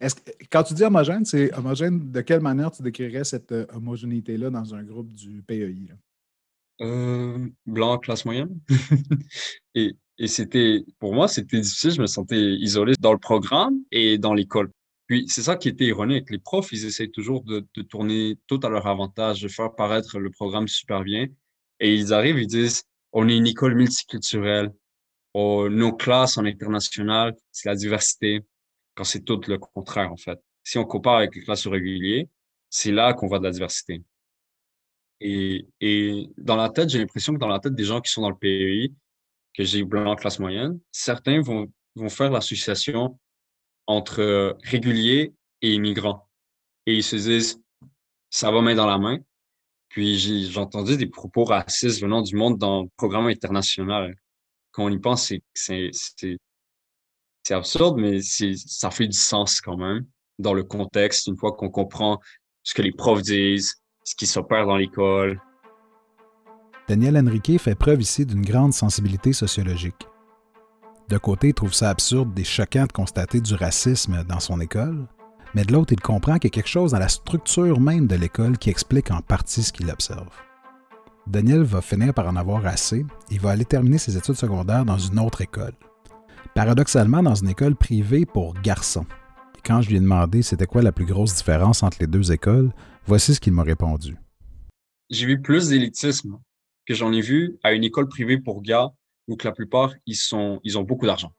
Est-ce 0.00 0.14
que, 0.14 0.30
quand 0.50 0.62
tu 0.62 0.72
dis 0.72 0.84
homogène, 0.84 1.24
c'est 1.24 1.52
homogène, 1.54 2.10
de 2.10 2.20
quelle 2.20 2.40
manière 2.40 2.70
tu 2.70 2.82
décrirais 2.82 3.24
cette 3.24 3.52
euh, 3.52 3.66
homogénéité-là 3.74 4.48
dans 4.48 4.74
un 4.74 4.82
groupe 4.84 5.12
du 5.12 5.42
PEI? 5.42 5.74
Euh, 6.80 7.48
blanc, 7.66 7.98
classe 7.98 8.24
moyenne. 8.24 8.58
et, 9.74 9.96
c'était, 10.26 10.84
pour 10.98 11.14
moi, 11.14 11.28
c'était 11.28 11.60
difficile. 11.60 11.92
Je 11.92 12.00
me 12.00 12.06
sentais 12.06 12.40
isolé 12.40 12.94
dans 13.00 13.12
le 13.12 13.18
programme 13.18 13.78
et 13.90 14.18
dans 14.18 14.34
l'école. 14.34 14.70
Puis 15.06 15.24
c'est 15.28 15.42
ça 15.42 15.56
qui 15.56 15.68
était 15.68 15.86
ironique. 15.86 16.30
Les 16.30 16.38
profs, 16.38 16.72
ils 16.72 16.84
essayent 16.84 17.10
toujours 17.10 17.42
de, 17.42 17.66
de, 17.74 17.82
tourner 17.82 18.38
tout 18.46 18.60
à 18.62 18.68
leur 18.68 18.86
avantage, 18.86 19.42
de 19.42 19.48
faire 19.48 19.74
paraître 19.74 20.18
le 20.18 20.30
programme 20.30 20.68
super 20.68 21.02
bien. 21.02 21.26
Et 21.80 21.94
ils 21.94 22.12
arrivent, 22.12 22.38
ils 22.38 22.46
disent 22.46 22.84
on 23.12 23.28
est 23.28 23.36
une 23.36 23.46
école 23.46 23.74
multiculturelle. 23.74 24.72
nos 25.34 25.92
classes 25.96 26.38
en 26.38 26.44
international, 26.44 27.34
c'est 27.52 27.68
la 27.68 27.76
diversité, 27.76 28.40
quand 28.94 29.04
c'est 29.04 29.24
tout 29.24 29.40
le 29.48 29.58
contraire, 29.58 30.12
en 30.12 30.16
fait. 30.16 30.38
Si 30.64 30.78
on 30.78 30.84
compare 30.84 31.16
avec 31.16 31.34
les 31.34 31.42
classes 31.42 31.66
réguliers, 31.66 32.28
c'est 32.68 32.92
là 32.92 33.14
qu'on 33.14 33.26
voit 33.28 33.38
de 33.38 33.44
la 33.44 33.50
diversité. 33.50 34.02
Et, 35.20 35.66
dans 36.38 36.56
la 36.56 36.70
tête, 36.70 36.88
j'ai 36.88 36.98
l'impression 36.98 37.34
que 37.34 37.38
dans 37.38 37.48
la 37.48 37.60
tête 37.60 37.74
des 37.74 37.84
gens 37.84 38.00
qui 38.00 38.10
sont 38.10 38.22
dans 38.22 38.30
le 38.30 38.36
PEI, 38.36 38.92
que 39.54 39.64
j'ai 39.64 39.84
blanc 39.84 40.14
classe 40.16 40.38
moyenne, 40.38 40.78
certains 40.90 41.40
vont, 41.40 41.70
vont 41.96 42.08
faire 42.08 42.30
l'association 42.30 43.18
entre 43.86 44.56
réguliers 44.62 45.34
et 45.62 45.74
immigrants. 45.74 46.28
Et 46.86 46.96
ils 46.96 47.04
se 47.04 47.16
disent, 47.16 47.60
ça 48.30 48.50
va 48.50 48.62
main 48.62 48.74
dans 48.74 48.86
la 48.86 48.98
main. 48.98 49.18
Puis 49.88 50.18
j'ai 50.18 50.58
entendu 50.58 50.96
des 50.96 51.08
propos 51.08 51.44
racistes 51.44 52.00
venant 52.00 52.22
du 52.22 52.36
monde 52.36 52.58
dans 52.58 52.82
le 52.82 52.88
programme 52.96 53.26
international. 53.26 54.14
Quand 54.70 54.84
on 54.84 54.90
y 54.90 54.98
pense, 54.98 55.32
c'est 55.52 55.90
absurde, 57.50 57.98
mais 57.98 58.20
ça 58.22 58.90
fait 58.90 59.08
du 59.08 59.18
sens 59.18 59.60
quand 59.60 59.76
même 59.76 60.06
dans 60.38 60.54
le 60.54 60.62
contexte, 60.64 61.26
une 61.26 61.36
fois 61.36 61.52
qu'on 61.52 61.70
comprend 61.70 62.20
ce 62.62 62.74
que 62.74 62.82
les 62.82 62.92
profs 62.92 63.22
disent, 63.22 63.82
ce 64.10 64.16
qui 64.16 64.26
s'opère 64.26 64.66
dans 64.66 64.76
l'école. 64.76 65.40
Daniel 66.88 67.16
Henrique 67.16 67.60
fait 67.60 67.76
preuve 67.76 68.02
ici 68.02 68.26
d'une 68.26 68.42
grande 68.42 68.72
sensibilité 68.72 69.32
sociologique. 69.32 70.08
De 71.08 71.16
côté, 71.16 71.48
il 71.48 71.54
trouve 71.54 71.72
ça 71.72 71.90
absurde 71.90 72.36
et 72.36 72.42
choquant 72.42 72.86
de 72.86 72.92
constater 72.92 73.40
du 73.40 73.54
racisme 73.54 74.24
dans 74.24 74.40
son 74.40 74.60
école, 74.60 75.06
mais 75.54 75.64
de 75.64 75.72
l'autre, 75.72 75.92
il 75.92 76.00
comprend 76.00 76.38
qu'il 76.38 76.50
y 76.50 76.52
a 76.52 76.56
quelque 76.56 76.68
chose 76.68 76.90
dans 76.90 76.98
la 76.98 77.08
structure 77.08 77.78
même 77.78 78.08
de 78.08 78.16
l'école 78.16 78.58
qui 78.58 78.68
explique 78.68 79.12
en 79.12 79.20
partie 79.20 79.62
ce 79.62 79.72
qu'il 79.72 79.88
observe. 79.88 80.28
Daniel 81.28 81.62
va 81.62 81.80
finir 81.80 82.12
par 82.12 82.26
en 82.26 82.34
avoir 82.34 82.66
assez 82.66 83.06
et 83.30 83.38
va 83.38 83.50
aller 83.50 83.64
terminer 83.64 83.98
ses 83.98 84.16
études 84.16 84.34
secondaires 84.34 84.84
dans 84.84 84.98
une 84.98 85.20
autre 85.20 85.40
école. 85.40 85.74
Paradoxalement, 86.56 87.22
dans 87.22 87.36
une 87.36 87.50
école 87.50 87.76
privée 87.76 88.26
pour 88.26 88.54
garçons. 88.54 89.06
Et 89.56 89.60
quand 89.64 89.82
je 89.82 89.90
lui 89.90 89.98
ai 89.98 90.00
demandé 90.00 90.42
c'était 90.42 90.66
quoi 90.66 90.82
la 90.82 90.90
plus 90.90 91.06
grosse 91.06 91.36
différence 91.36 91.84
entre 91.84 91.98
les 92.00 92.08
deux 92.08 92.32
écoles, 92.32 92.72
voici 93.06 93.34
ce 93.34 93.40
qu'il 93.40 93.52
m'a 93.52 93.62
répondu. 93.62 94.16
J'ai 95.10 95.26
vu 95.26 95.40
plus 95.40 95.68
d'élitisme 95.68 96.38
que 96.86 96.94
j'en 96.94 97.12
ai 97.12 97.20
vu 97.20 97.58
à 97.62 97.72
une 97.72 97.84
école 97.84 98.08
privée 98.08 98.38
pour 98.38 98.62
gars 98.62 98.90
où 99.28 99.36
que 99.36 99.46
la 99.46 99.52
plupart, 99.52 99.92
ils, 100.06 100.16
sont, 100.16 100.60
ils 100.64 100.78
ont 100.78 100.82
beaucoup 100.82 101.06
d'argent. 101.06 101.32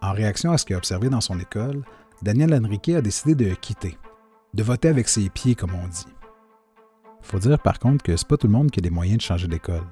En 0.00 0.12
réaction 0.12 0.52
à 0.52 0.58
ce 0.58 0.64
qu'il 0.64 0.74
a 0.74 0.78
observé 0.78 1.08
dans 1.08 1.20
son 1.20 1.38
école, 1.40 1.82
Daniel 2.22 2.54
Henrique 2.54 2.90
a 2.90 3.00
décidé 3.00 3.34
de 3.34 3.54
quitter, 3.54 3.96
de 4.52 4.62
voter 4.62 4.88
avec 4.88 5.08
ses 5.08 5.28
pieds, 5.28 5.54
comme 5.54 5.74
on 5.74 5.88
dit. 5.88 6.06
Il 7.20 7.26
faut 7.26 7.38
dire 7.38 7.58
par 7.58 7.78
contre 7.78 8.04
que 8.04 8.16
c'est 8.16 8.28
pas 8.28 8.36
tout 8.36 8.46
le 8.46 8.52
monde 8.52 8.70
qui 8.70 8.80
a 8.80 8.82
les 8.82 8.90
moyens 8.90 9.18
de 9.18 9.22
changer 9.22 9.48
d'école. 9.48 9.86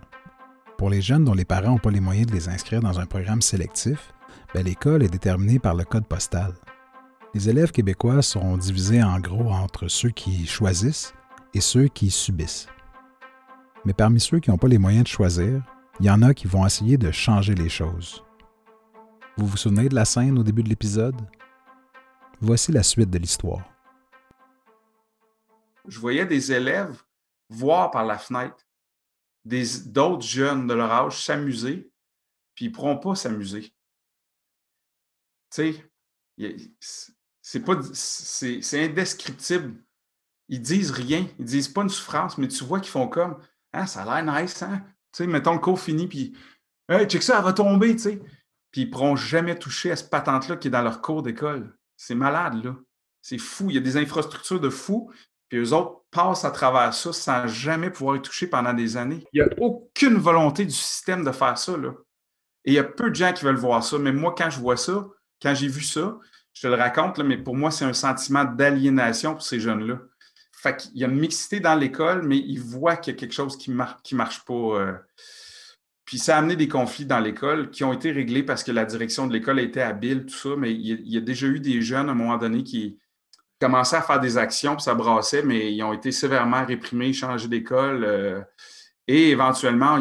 Pour 0.76 0.90
les 0.90 1.00
jeunes 1.00 1.24
dont 1.24 1.34
les 1.34 1.44
parents 1.44 1.72
n'ont 1.72 1.78
pas 1.78 1.90
les 1.90 2.00
moyens 2.00 2.26
de 2.26 2.34
les 2.34 2.48
inscrire 2.48 2.80
dans 2.80 3.00
un 3.00 3.06
programme 3.06 3.40
sélectif, 3.40 4.12
ben, 4.54 4.64
l'école 4.64 5.02
est 5.02 5.08
déterminée 5.08 5.58
par 5.58 5.74
le 5.74 5.84
code 5.84 6.06
postal. 6.06 6.52
Les 7.34 7.48
élèves 7.48 7.72
québécois 7.72 8.20
sont 8.20 8.58
divisés 8.58 9.02
en 9.02 9.18
gros 9.18 9.50
entre 9.50 9.88
ceux 9.88 10.10
qui 10.10 10.46
choisissent 10.46 11.14
et 11.54 11.62
ceux 11.62 11.88
qui 11.88 12.10
subissent. 12.10 12.66
Mais 13.86 13.94
parmi 13.94 14.20
ceux 14.20 14.38
qui 14.38 14.50
n'ont 14.50 14.58
pas 14.58 14.68
les 14.68 14.76
moyens 14.76 15.04
de 15.04 15.08
choisir, 15.08 15.62
il 15.98 16.04
y 16.04 16.10
en 16.10 16.20
a 16.20 16.34
qui 16.34 16.46
vont 16.46 16.66
essayer 16.66 16.98
de 16.98 17.10
changer 17.10 17.54
les 17.54 17.70
choses. 17.70 18.22
Vous 19.38 19.46
vous 19.46 19.56
souvenez 19.56 19.88
de 19.88 19.94
la 19.94 20.04
scène 20.04 20.38
au 20.38 20.42
début 20.42 20.62
de 20.62 20.68
l'épisode? 20.68 21.16
Voici 22.42 22.70
la 22.70 22.82
suite 22.82 23.08
de 23.08 23.18
l'histoire. 23.18 23.64
Je 25.88 25.98
voyais 25.98 26.26
des 26.26 26.52
élèves 26.52 27.02
voir 27.48 27.90
par 27.90 28.04
la 28.04 28.18
fenêtre 28.18 28.66
d'autres 29.44 30.26
jeunes 30.26 30.66
de 30.66 30.74
leur 30.74 30.92
âge 30.92 31.24
s'amuser, 31.24 31.90
puis 32.54 32.66
ils 32.66 32.68
ne 32.68 32.74
pourront 32.74 32.98
pas 32.98 33.14
s'amuser. 33.14 33.72
Tu 35.50 35.74
sais, 35.74 35.90
c'est 37.42 37.60
pas 37.60 37.74
c'est 37.92 38.84
indescriptible. 38.84 39.74
Ils 40.48 40.62
disent 40.62 40.92
rien, 40.92 41.26
ils 41.38 41.44
disent 41.44 41.68
pas 41.68 41.82
une 41.82 41.88
souffrance, 41.88 42.38
mais 42.38 42.48
tu 42.48 42.64
vois 42.64 42.80
qu'ils 42.80 42.90
font 42.90 43.08
comme 43.08 43.36
Ah, 43.72 43.86
ça 43.86 44.02
a 44.02 44.22
l'air 44.22 44.42
nice, 44.42 44.62
hein? 44.62 44.82
Tu 45.12 45.24
sais, 45.24 45.26
mettons 45.26 45.52
le 45.52 45.58
cours 45.58 45.80
fini, 45.80 46.06
puis 46.06 46.34
Hey, 46.88 47.06
check 47.06 47.22
ça, 47.22 47.38
elle 47.38 47.44
va 47.44 47.52
tomber, 47.52 47.92
tu 47.92 48.02
sais. 48.02 48.20
Puis 48.70 48.82
ils 48.82 48.86
ne 48.86 48.90
pourront 48.90 49.16
jamais 49.16 49.58
toucher 49.58 49.90
à 49.92 49.96
cette 49.96 50.10
patente-là 50.10 50.56
qui 50.56 50.68
est 50.68 50.70
dans 50.70 50.82
leur 50.82 51.00
cours 51.00 51.22
d'école. 51.22 51.76
C'est 51.96 52.14
malade, 52.14 52.64
là. 52.64 52.76
C'est 53.20 53.38
fou. 53.38 53.70
Il 53.70 53.74
y 53.74 53.78
a 53.78 53.82
des 53.82 53.96
infrastructures 53.96 54.60
de 54.60 54.68
fous, 54.68 55.10
puis 55.48 55.58
eux 55.58 55.72
autres 55.72 56.02
passent 56.10 56.44
à 56.44 56.50
travers 56.50 56.92
ça 56.92 57.12
sans 57.12 57.46
jamais 57.46 57.90
pouvoir 57.90 58.16
y 58.16 58.22
toucher 58.22 58.46
pendant 58.46 58.74
des 58.74 58.96
années. 58.96 59.24
Il 59.32 59.42
n'y 59.42 59.48
a 59.48 59.54
aucune 59.60 60.16
volonté 60.16 60.64
du 60.64 60.74
système 60.74 61.24
de 61.24 61.32
faire 61.32 61.56
ça, 61.56 61.76
là. 61.76 61.92
Et 62.64 62.72
il 62.72 62.74
y 62.74 62.78
a 62.78 62.84
peu 62.84 63.10
de 63.10 63.14
gens 63.14 63.32
qui 63.32 63.44
veulent 63.44 63.56
voir 63.56 63.82
ça. 63.82 63.98
Mais 63.98 64.12
moi, 64.12 64.34
quand 64.36 64.50
je 64.50 64.60
vois 64.60 64.76
ça, 64.76 65.08
quand 65.40 65.54
j'ai 65.54 65.68
vu 65.68 65.82
ça, 65.82 66.18
je 66.54 66.62
te 66.62 66.66
le 66.66 66.74
raconte, 66.74 67.18
mais 67.20 67.38
pour 67.38 67.56
moi, 67.56 67.70
c'est 67.70 67.84
un 67.84 67.92
sentiment 67.92 68.44
d'aliénation 68.44 69.32
pour 69.32 69.42
ces 69.42 69.60
jeunes-là. 69.60 69.98
Fait 70.52 70.76
qu'il 70.76 70.96
y 70.96 71.04
a 71.04 71.08
une 71.08 71.18
mixité 71.18 71.60
dans 71.60 71.74
l'école, 71.74 72.22
mais 72.22 72.38
ils 72.38 72.60
voient 72.60 72.96
qu'il 72.96 73.14
y 73.14 73.16
a 73.16 73.18
quelque 73.18 73.34
chose 73.34 73.56
qui 73.56 73.70
ne 73.70 73.76
marche 73.76 74.44
pas. 74.44 74.54
Euh. 74.54 74.92
Puis 76.04 76.18
ça 76.18 76.36
a 76.36 76.38
amené 76.38 76.56
des 76.56 76.68
conflits 76.68 77.06
dans 77.06 77.18
l'école 77.18 77.70
qui 77.70 77.84
ont 77.84 77.92
été 77.92 78.12
réglés 78.12 78.42
parce 78.42 78.62
que 78.62 78.70
la 78.70 78.84
direction 78.84 79.26
de 79.26 79.32
l'école 79.32 79.58
était 79.60 79.80
habile, 79.80 80.26
tout 80.26 80.34
ça, 80.34 80.50
mais 80.56 80.72
il 80.72 81.08
y, 81.08 81.16
a, 81.16 81.20
déjà 81.20 81.46
eu 81.46 81.58
des 81.58 81.80
jeunes 81.80 82.08
à 82.08 82.12
un 82.12 82.14
moment 82.14 82.36
donné 82.36 82.62
qui 82.62 82.98
commençaient 83.60 83.96
à 83.96 84.02
faire 84.02 84.20
des 84.20 84.36
actions, 84.38 84.76
puis 84.76 84.84
ça 84.84 84.94
brassait, 84.94 85.42
mais 85.42 85.72
ils 85.72 85.82
ont 85.82 85.92
été 85.92 86.12
sévèrement 86.12 86.64
réprimés, 86.64 87.12
changés 87.12 87.48
d'école. 87.48 88.04
Euh. 88.04 88.40
et 89.08 89.30
éventuellement, 89.30 89.98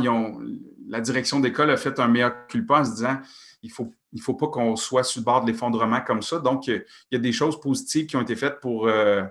la 0.88 1.02
direction 1.02 1.40
d'école 1.40 1.72
a 1.72 1.78
fait 1.78 2.00
un 2.00 2.08
meilleur 2.08 2.46
culpa 2.48 2.82
en 2.82 2.86
se 2.86 2.92
disant 2.92 3.20
il 3.62 3.72
faut 3.72 3.94
il 4.14 4.18
ne 4.18 4.24
faut 4.24 4.34
pas 4.34 4.48
qu'on 4.48 4.76
soit 4.76 5.04
sur 5.04 5.22
le 5.22 5.26
bord 5.26 5.42
de 5.42 5.52
l'effondrement 5.52 6.02
comme 6.02 6.22
ça. 6.22 6.40
Donc, 6.40 6.68
il 6.68 6.84
y 7.12 7.16
a 7.16 7.20
des 7.20 7.32
choses 7.32 7.60
positives 7.60 8.08
qui 8.08 8.18
ont 8.18 8.22
été 8.22 8.36
faites 8.36 8.60
pour 8.60 8.88
euh, 8.88 9.24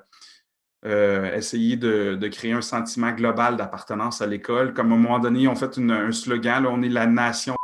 euh, 0.87 1.35
essayer 1.35 1.77
de, 1.77 2.29
créer 2.29 2.53
un 2.53 2.63
sentiment 2.63 3.13
global 3.13 3.57
d'appartenance 3.57 4.23
à 4.23 4.27
l'école. 4.27 4.73
Comme 4.73 4.93
à 4.93 4.95
un 4.95 4.99
moment 4.99 5.19
donné, 5.19 5.47
on 5.49 5.55
fait 5.55 5.77
un 5.79 6.13
slogan, 6.13 6.67
on 6.67 6.83
est 6.83 6.89
la 6.89 7.07
nation. 7.07 7.57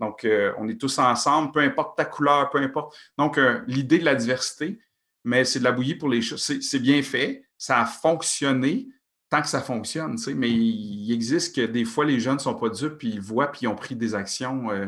Donc, 0.00 0.24
euh, 0.24 0.52
on 0.58 0.68
est 0.68 0.80
tous 0.80 0.98
ensemble, 0.98 1.50
peu 1.52 1.60
importe 1.60 1.96
ta 1.96 2.04
couleur, 2.04 2.50
peu 2.50 2.58
importe. 2.58 2.96
Donc, 3.18 3.40
l'idée 3.66 3.98
de 3.98 4.04
la 4.04 4.14
diversité, 4.14 4.78
mais 5.24 5.44
c'est 5.44 5.58
de 5.58 5.64
la 5.64 5.72
bouillie 5.72 5.96
pour 5.96 6.08
les 6.08 6.22
choses. 6.22 6.42
C'est 6.42 6.78
bien 6.78 7.02
fait, 7.02 7.44
ça 7.58 7.80
a 7.80 7.86
fonctionné, 7.86 8.86
tant 9.34 9.42
que 9.42 9.48
ça 9.48 9.60
fonctionne, 9.60 10.16
mais 10.36 10.48
il 10.48 11.12
existe 11.12 11.56
que 11.56 11.66
des 11.66 11.84
fois, 11.84 12.04
les 12.04 12.20
jeunes 12.20 12.36
ne 12.36 12.40
sont 12.40 12.54
pas 12.54 12.68
dupes, 12.68 12.98
puis 12.98 13.08
ils 13.08 13.20
voient, 13.20 13.50
puis 13.50 13.62
ils 13.62 13.66
ont 13.66 13.74
pris 13.74 13.96
des 13.96 14.14
actions. 14.14 14.70
Euh, 14.70 14.86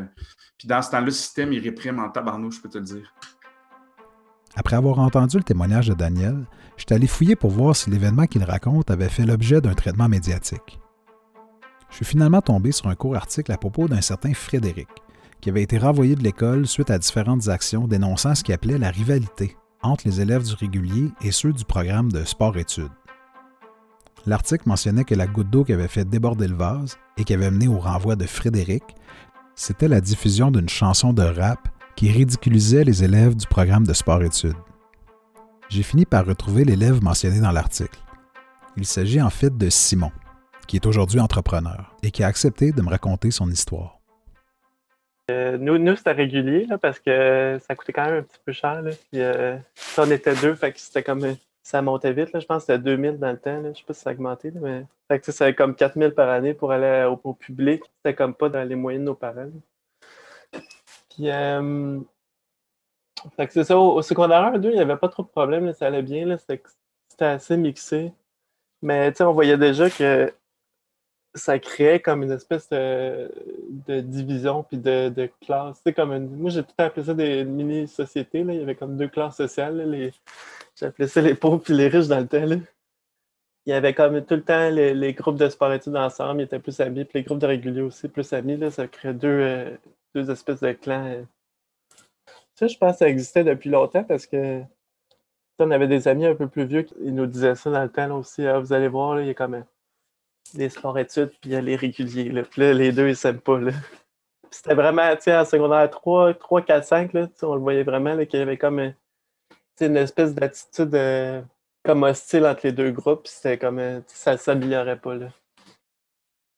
puis 0.57 0.69
dans 0.69 0.81
ce 0.81 0.89
temps-là, 0.91 1.05
le 1.05 1.11
système, 1.11 1.51
il 1.51 1.59
réprime 1.59 1.99
en 1.99 2.09
tabarnouche, 2.09 2.55
je 2.55 2.61
peux 2.61 2.69
te 2.69 2.77
le 2.77 2.85
dire. 2.85 3.13
Après 4.55 4.77
avoir 4.77 4.99
entendu 4.99 5.35
le 5.35 5.43
témoignage 5.43 5.89
de 5.89 5.93
Daniel, 5.93 6.45
je 6.77 6.85
suis 6.87 6.95
allé 6.95 7.07
fouiller 7.07 7.35
pour 7.35 7.51
voir 7.51 7.75
si 7.75 7.89
l'événement 7.89 8.25
qu'il 8.25 8.43
raconte 8.43 8.89
avait 8.89 9.09
fait 9.09 9.25
l'objet 9.25 9.59
d'un 9.59 9.73
traitement 9.73 10.07
médiatique. 10.07 10.79
Je 11.89 11.97
suis 11.97 12.05
finalement 12.05 12.41
tombé 12.41 12.71
sur 12.71 12.87
un 12.87 12.95
court 12.95 13.17
article 13.17 13.51
à 13.51 13.57
propos 13.57 13.89
d'un 13.89 14.01
certain 14.01 14.33
Frédéric, 14.33 14.87
qui 15.41 15.49
avait 15.49 15.63
été 15.63 15.77
renvoyé 15.77 16.15
de 16.15 16.23
l'école 16.23 16.67
suite 16.67 16.89
à 16.89 16.97
différentes 16.97 17.49
actions 17.49 17.85
dénonçant 17.85 18.33
ce 18.33 18.45
qu'il 18.45 18.53
appelait 18.53 18.77
la 18.77 18.91
rivalité 18.91 19.57
entre 19.81 20.07
les 20.07 20.21
élèves 20.21 20.43
du 20.43 20.55
régulier 20.55 21.09
et 21.21 21.31
ceux 21.31 21.51
du 21.51 21.65
programme 21.65 22.13
de 22.13 22.23
sport-études. 22.23 22.91
L'article 24.25 24.67
mentionnait 24.67 25.03
que 25.03 25.15
la 25.15 25.27
goutte 25.27 25.49
d'eau 25.49 25.63
qui 25.63 25.73
avait 25.73 25.87
fait 25.87 26.05
déborder 26.05 26.47
le 26.47 26.55
vase 26.55 26.97
et 27.17 27.23
qui 27.23 27.33
avait 27.33 27.51
mené 27.51 27.67
au 27.67 27.79
renvoi 27.79 28.15
de 28.15 28.25
Frédéric, 28.25 28.83
c'était 29.55 29.87
la 29.87 30.01
diffusion 30.01 30.51
d'une 30.51 30.69
chanson 30.69 31.13
de 31.13 31.23
rap 31.23 31.67
qui 31.95 32.11
ridiculisait 32.11 32.83
les 32.83 33.03
élèves 33.03 33.35
du 33.35 33.47
programme 33.47 33.87
de 33.87 33.93
sport-études. 33.93 34.55
J'ai 35.69 35.83
fini 35.83 36.05
par 36.05 36.25
retrouver 36.25 36.63
l'élève 36.63 37.01
mentionné 37.01 37.39
dans 37.39 37.51
l'article. 37.51 37.99
Il 38.77 38.85
s'agit 38.85 39.21
en 39.21 39.29
fait 39.29 39.57
de 39.57 39.69
Simon, 39.69 40.11
qui 40.67 40.75
est 40.75 40.85
aujourd'hui 40.85 41.19
entrepreneur 41.19 41.95
et 42.03 42.11
qui 42.11 42.23
a 42.23 42.27
accepté 42.27 42.71
de 42.71 42.81
me 42.81 42.89
raconter 42.89 43.31
son 43.31 43.49
histoire. 43.49 43.97
Euh, 45.29 45.57
nous, 45.57 45.77
nous 45.77 45.95
c'était 45.95 46.11
régulier 46.11 46.67
parce 46.81 46.99
que 46.99 47.59
ça 47.67 47.75
coûtait 47.75 47.91
quand 47.91 48.05
même 48.05 48.19
un 48.19 48.21
petit 48.21 48.39
peu 48.45 48.53
cher. 48.53 48.81
Euh, 49.15 49.57
on 49.97 50.11
était 50.11 50.35
deux, 50.35 50.55
fait 50.55 50.71
que 50.71 50.79
c'était 50.79 51.03
comme 51.03 51.35
ça 51.67 51.81
montait 51.81 52.13
vite. 52.13 52.31
Là. 52.31 52.39
Je 52.39 52.45
pense 52.45 52.65
que 52.65 52.73
c'était 52.73 52.79
2000 52.79 53.19
dans 53.19 53.31
le 53.31 53.37
temps. 53.37 53.59
Là. 53.59 53.73
Je 53.73 53.79
sais 53.79 53.83
pas 53.85 53.93
si 53.93 53.99
ça 53.99 54.09
a 54.09 54.13
augmenté, 54.13 54.51
mais 54.51 54.85
fait 55.09 55.19
que, 55.19 55.31
c'était 55.33 55.53
comme 55.53 55.75
4000 55.75 56.11
par 56.11 56.29
année 56.29 56.53
pour 56.53 56.71
aller 56.71 57.03
au, 57.23 57.33
public. 57.33 57.83
C'était 57.97 58.15
comme 58.15 58.33
pas 58.33 58.47
dans 58.47 58.63
les 58.63 58.75
moyens 58.75 59.01
de 59.01 59.07
nos 59.07 59.15
parents. 59.15 59.49
Puis, 61.09 61.29
euh... 61.29 61.99
fait 63.35 63.47
que 63.47 63.53
c'est 63.53 63.65
ça. 63.65 63.77
Au, 63.77 64.01
secondaire 64.01 64.43
1, 64.45 64.59
2, 64.59 64.69
il 64.69 64.75
n'y 64.75 64.79
avait 64.79 64.95
pas 64.95 65.09
trop 65.09 65.23
de 65.23 65.27
problèmes. 65.27 65.73
Ça 65.73 65.87
allait 65.87 66.03
bien. 66.03 66.37
C'était, 66.37 66.61
assez 67.19 67.57
mixé. 67.57 68.13
Mais 68.81 69.11
on 69.21 69.33
voyait 69.33 69.57
déjà 69.57 69.89
que 69.89 70.33
ça 71.35 71.59
créait 71.59 71.99
comme 71.99 72.23
une 72.23 72.31
espèce 72.31 72.69
de, 72.69 73.29
division 73.99 74.63
puis 74.63 74.77
de, 74.77 75.29
classe. 75.41 75.83
Comme 75.93 76.27
moi, 76.27 76.49
j'ai 76.49 76.63
tout 76.63 76.73
appelé 76.77 77.05
ça 77.05 77.13
des 77.13 77.43
mini-sociétés. 77.43 78.39
Il 78.39 78.53
y 78.53 78.61
avait 78.61 78.75
comme 78.75 78.95
deux 78.95 79.09
classes 79.09 79.35
sociales. 79.35 79.81
les 79.91 80.13
J'appelais 80.79 81.07
ça 81.07 81.21
les 81.21 81.35
pauvres 81.35 81.57
puis 81.57 81.73
les 81.73 81.87
riches 81.87 82.07
dans 82.07 82.19
le 82.19 82.27
temps. 82.27 82.45
Il 83.65 83.69
y 83.69 83.73
avait 83.73 83.93
comme 83.93 84.23
tout 84.23 84.35
le 84.35 84.43
temps 84.43 84.69
les, 84.69 85.13
groupes 85.13 85.37
de 85.37 85.49
sport-études 85.49 85.95
ensemble, 85.95 86.41
ils 86.41 86.43
étaient 86.45 86.59
plus 86.59 86.79
amis, 86.79 87.03
puis 87.03 87.19
les 87.19 87.23
groupes 87.23 87.39
de 87.39 87.47
réguliers 87.47 87.81
aussi 87.81 88.07
plus 88.07 88.31
amis. 88.33 88.57
Là, 88.57 88.69
ça 88.69 88.87
crée 88.87 89.13
deux, 89.13 89.27
euh, 89.27 89.75
deux 90.13 90.29
espèces 90.29 90.61
de 90.61 90.71
clans. 90.73 91.25
Ça, 92.55 92.67
je 92.67 92.77
pense 92.77 92.93
que 92.93 92.99
ça 92.99 93.09
existait 93.09 93.43
depuis 93.43 93.69
longtemps 93.69 94.03
parce 94.03 94.25
que 94.27 94.61
on 95.59 95.71
avait 95.71 95.87
des 95.87 96.07
amis 96.07 96.25
un 96.25 96.35
peu 96.35 96.47
plus 96.47 96.65
vieux 96.65 96.83
qui 96.83 97.11
nous 97.11 97.25
disaient 97.25 97.55
ça 97.55 97.71
dans 97.71 97.81
le 97.81 97.91
temps 97.91 98.15
aussi. 98.17 98.45
Ah, 98.45 98.59
vous 98.59 98.73
allez 98.73 98.87
voir, 98.87 99.19
il 99.19 99.27
y 99.27 99.29
a 99.31 99.33
comme 99.33 99.63
les 100.53 100.69
sports-études, 100.69 101.29
puis 101.29 101.49
il 101.49 101.51
y 101.53 101.55
a 101.55 101.61
les 101.61 101.75
réguliers. 101.75 102.29
Là. 102.29 102.43
Puis 102.43 102.61
là, 102.61 102.73
les 102.73 102.91
deux, 102.91 103.09
ils 103.09 103.15
s'aiment 103.15 103.41
pas. 103.41 103.59
C'était 104.51 104.75
vraiment, 104.75 105.15
tu 105.15 105.23
sais, 105.23 105.35
en 105.35 105.45
secondaire 105.45 105.89
3, 105.89 106.35
3 106.35 106.61
4, 106.61 106.85
5, 106.85 107.13
là, 107.13 107.27
on 107.41 107.55
le 107.55 107.61
voyait 107.61 107.83
vraiment 107.83 108.15
qu'il 108.25 108.39
y 108.39 108.43
avait 108.43 108.57
comme 108.57 108.93
une 109.85 109.97
espèce 109.97 110.33
d'attitude 110.33 110.93
euh, 110.95 111.41
comme 111.83 112.03
hostile 112.03 112.45
entre 112.45 112.61
les 112.65 112.71
deux 112.71 112.91
groupes. 112.91 113.27
C'était 113.27 113.57
comme 113.57 113.79
euh, 113.79 114.01
ça 114.07 114.33
ne 114.33 114.37
s'améliorait 114.37 114.99
pas. 114.99 115.15
Là. 115.15 115.29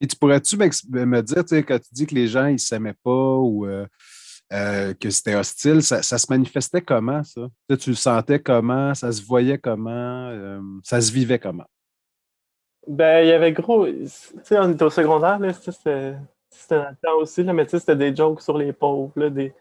Et 0.02 0.08
tu 0.08 0.16
pourrais-tu 0.16 0.58
me 0.58 1.22
dire, 1.22 1.66
quand 1.66 1.80
tu 1.80 1.94
dis 1.94 2.08
que 2.08 2.16
les 2.16 2.28
gens 2.28 2.50
ne 2.50 2.58
s'aimaient 2.58 2.96
pas 3.04 3.36
ou 3.36 3.66
euh, 3.66 3.86
que 4.94 5.10
c'était 5.10 5.36
hostile, 5.36 5.84
ça, 5.84 6.02
se 6.02 6.26
manifestait 6.30 6.82
comment, 6.82 7.22
ça? 7.24 7.48
tu 7.78 7.90
le 7.90 7.96
sentais 7.96 8.40
comment? 8.40 8.96
Ça 8.96 9.12
se 9.12 9.22
voyait 9.22 9.58
comment? 9.58 10.62
ça 10.84 11.02
se 11.02 11.12
vivait 11.12 11.40
comment? 11.40 11.68
Ben, 12.88 13.24
il 13.24 13.28
y 13.28 13.34
avait 13.34 13.52
gros. 13.52 13.86
Tu 13.86 14.08
sais, 14.08 14.58
on 14.58 14.72
était 14.72 14.86
au 14.86 14.90
secondaire, 14.90 15.38
c'était 16.50 16.76
un 16.76 16.94
temps 16.96 17.18
aussi, 17.18 17.44
là, 17.44 17.54
mais 17.54 17.66
tu 17.66 17.72
sais, 17.72 17.80
c'était 17.80 17.96
des 17.96 18.16
jokes 18.16 18.42
sur 18.42 18.58
les 18.58 18.74
pauvres, 18.74 19.12
là, 19.18 19.30
des, 19.30 19.54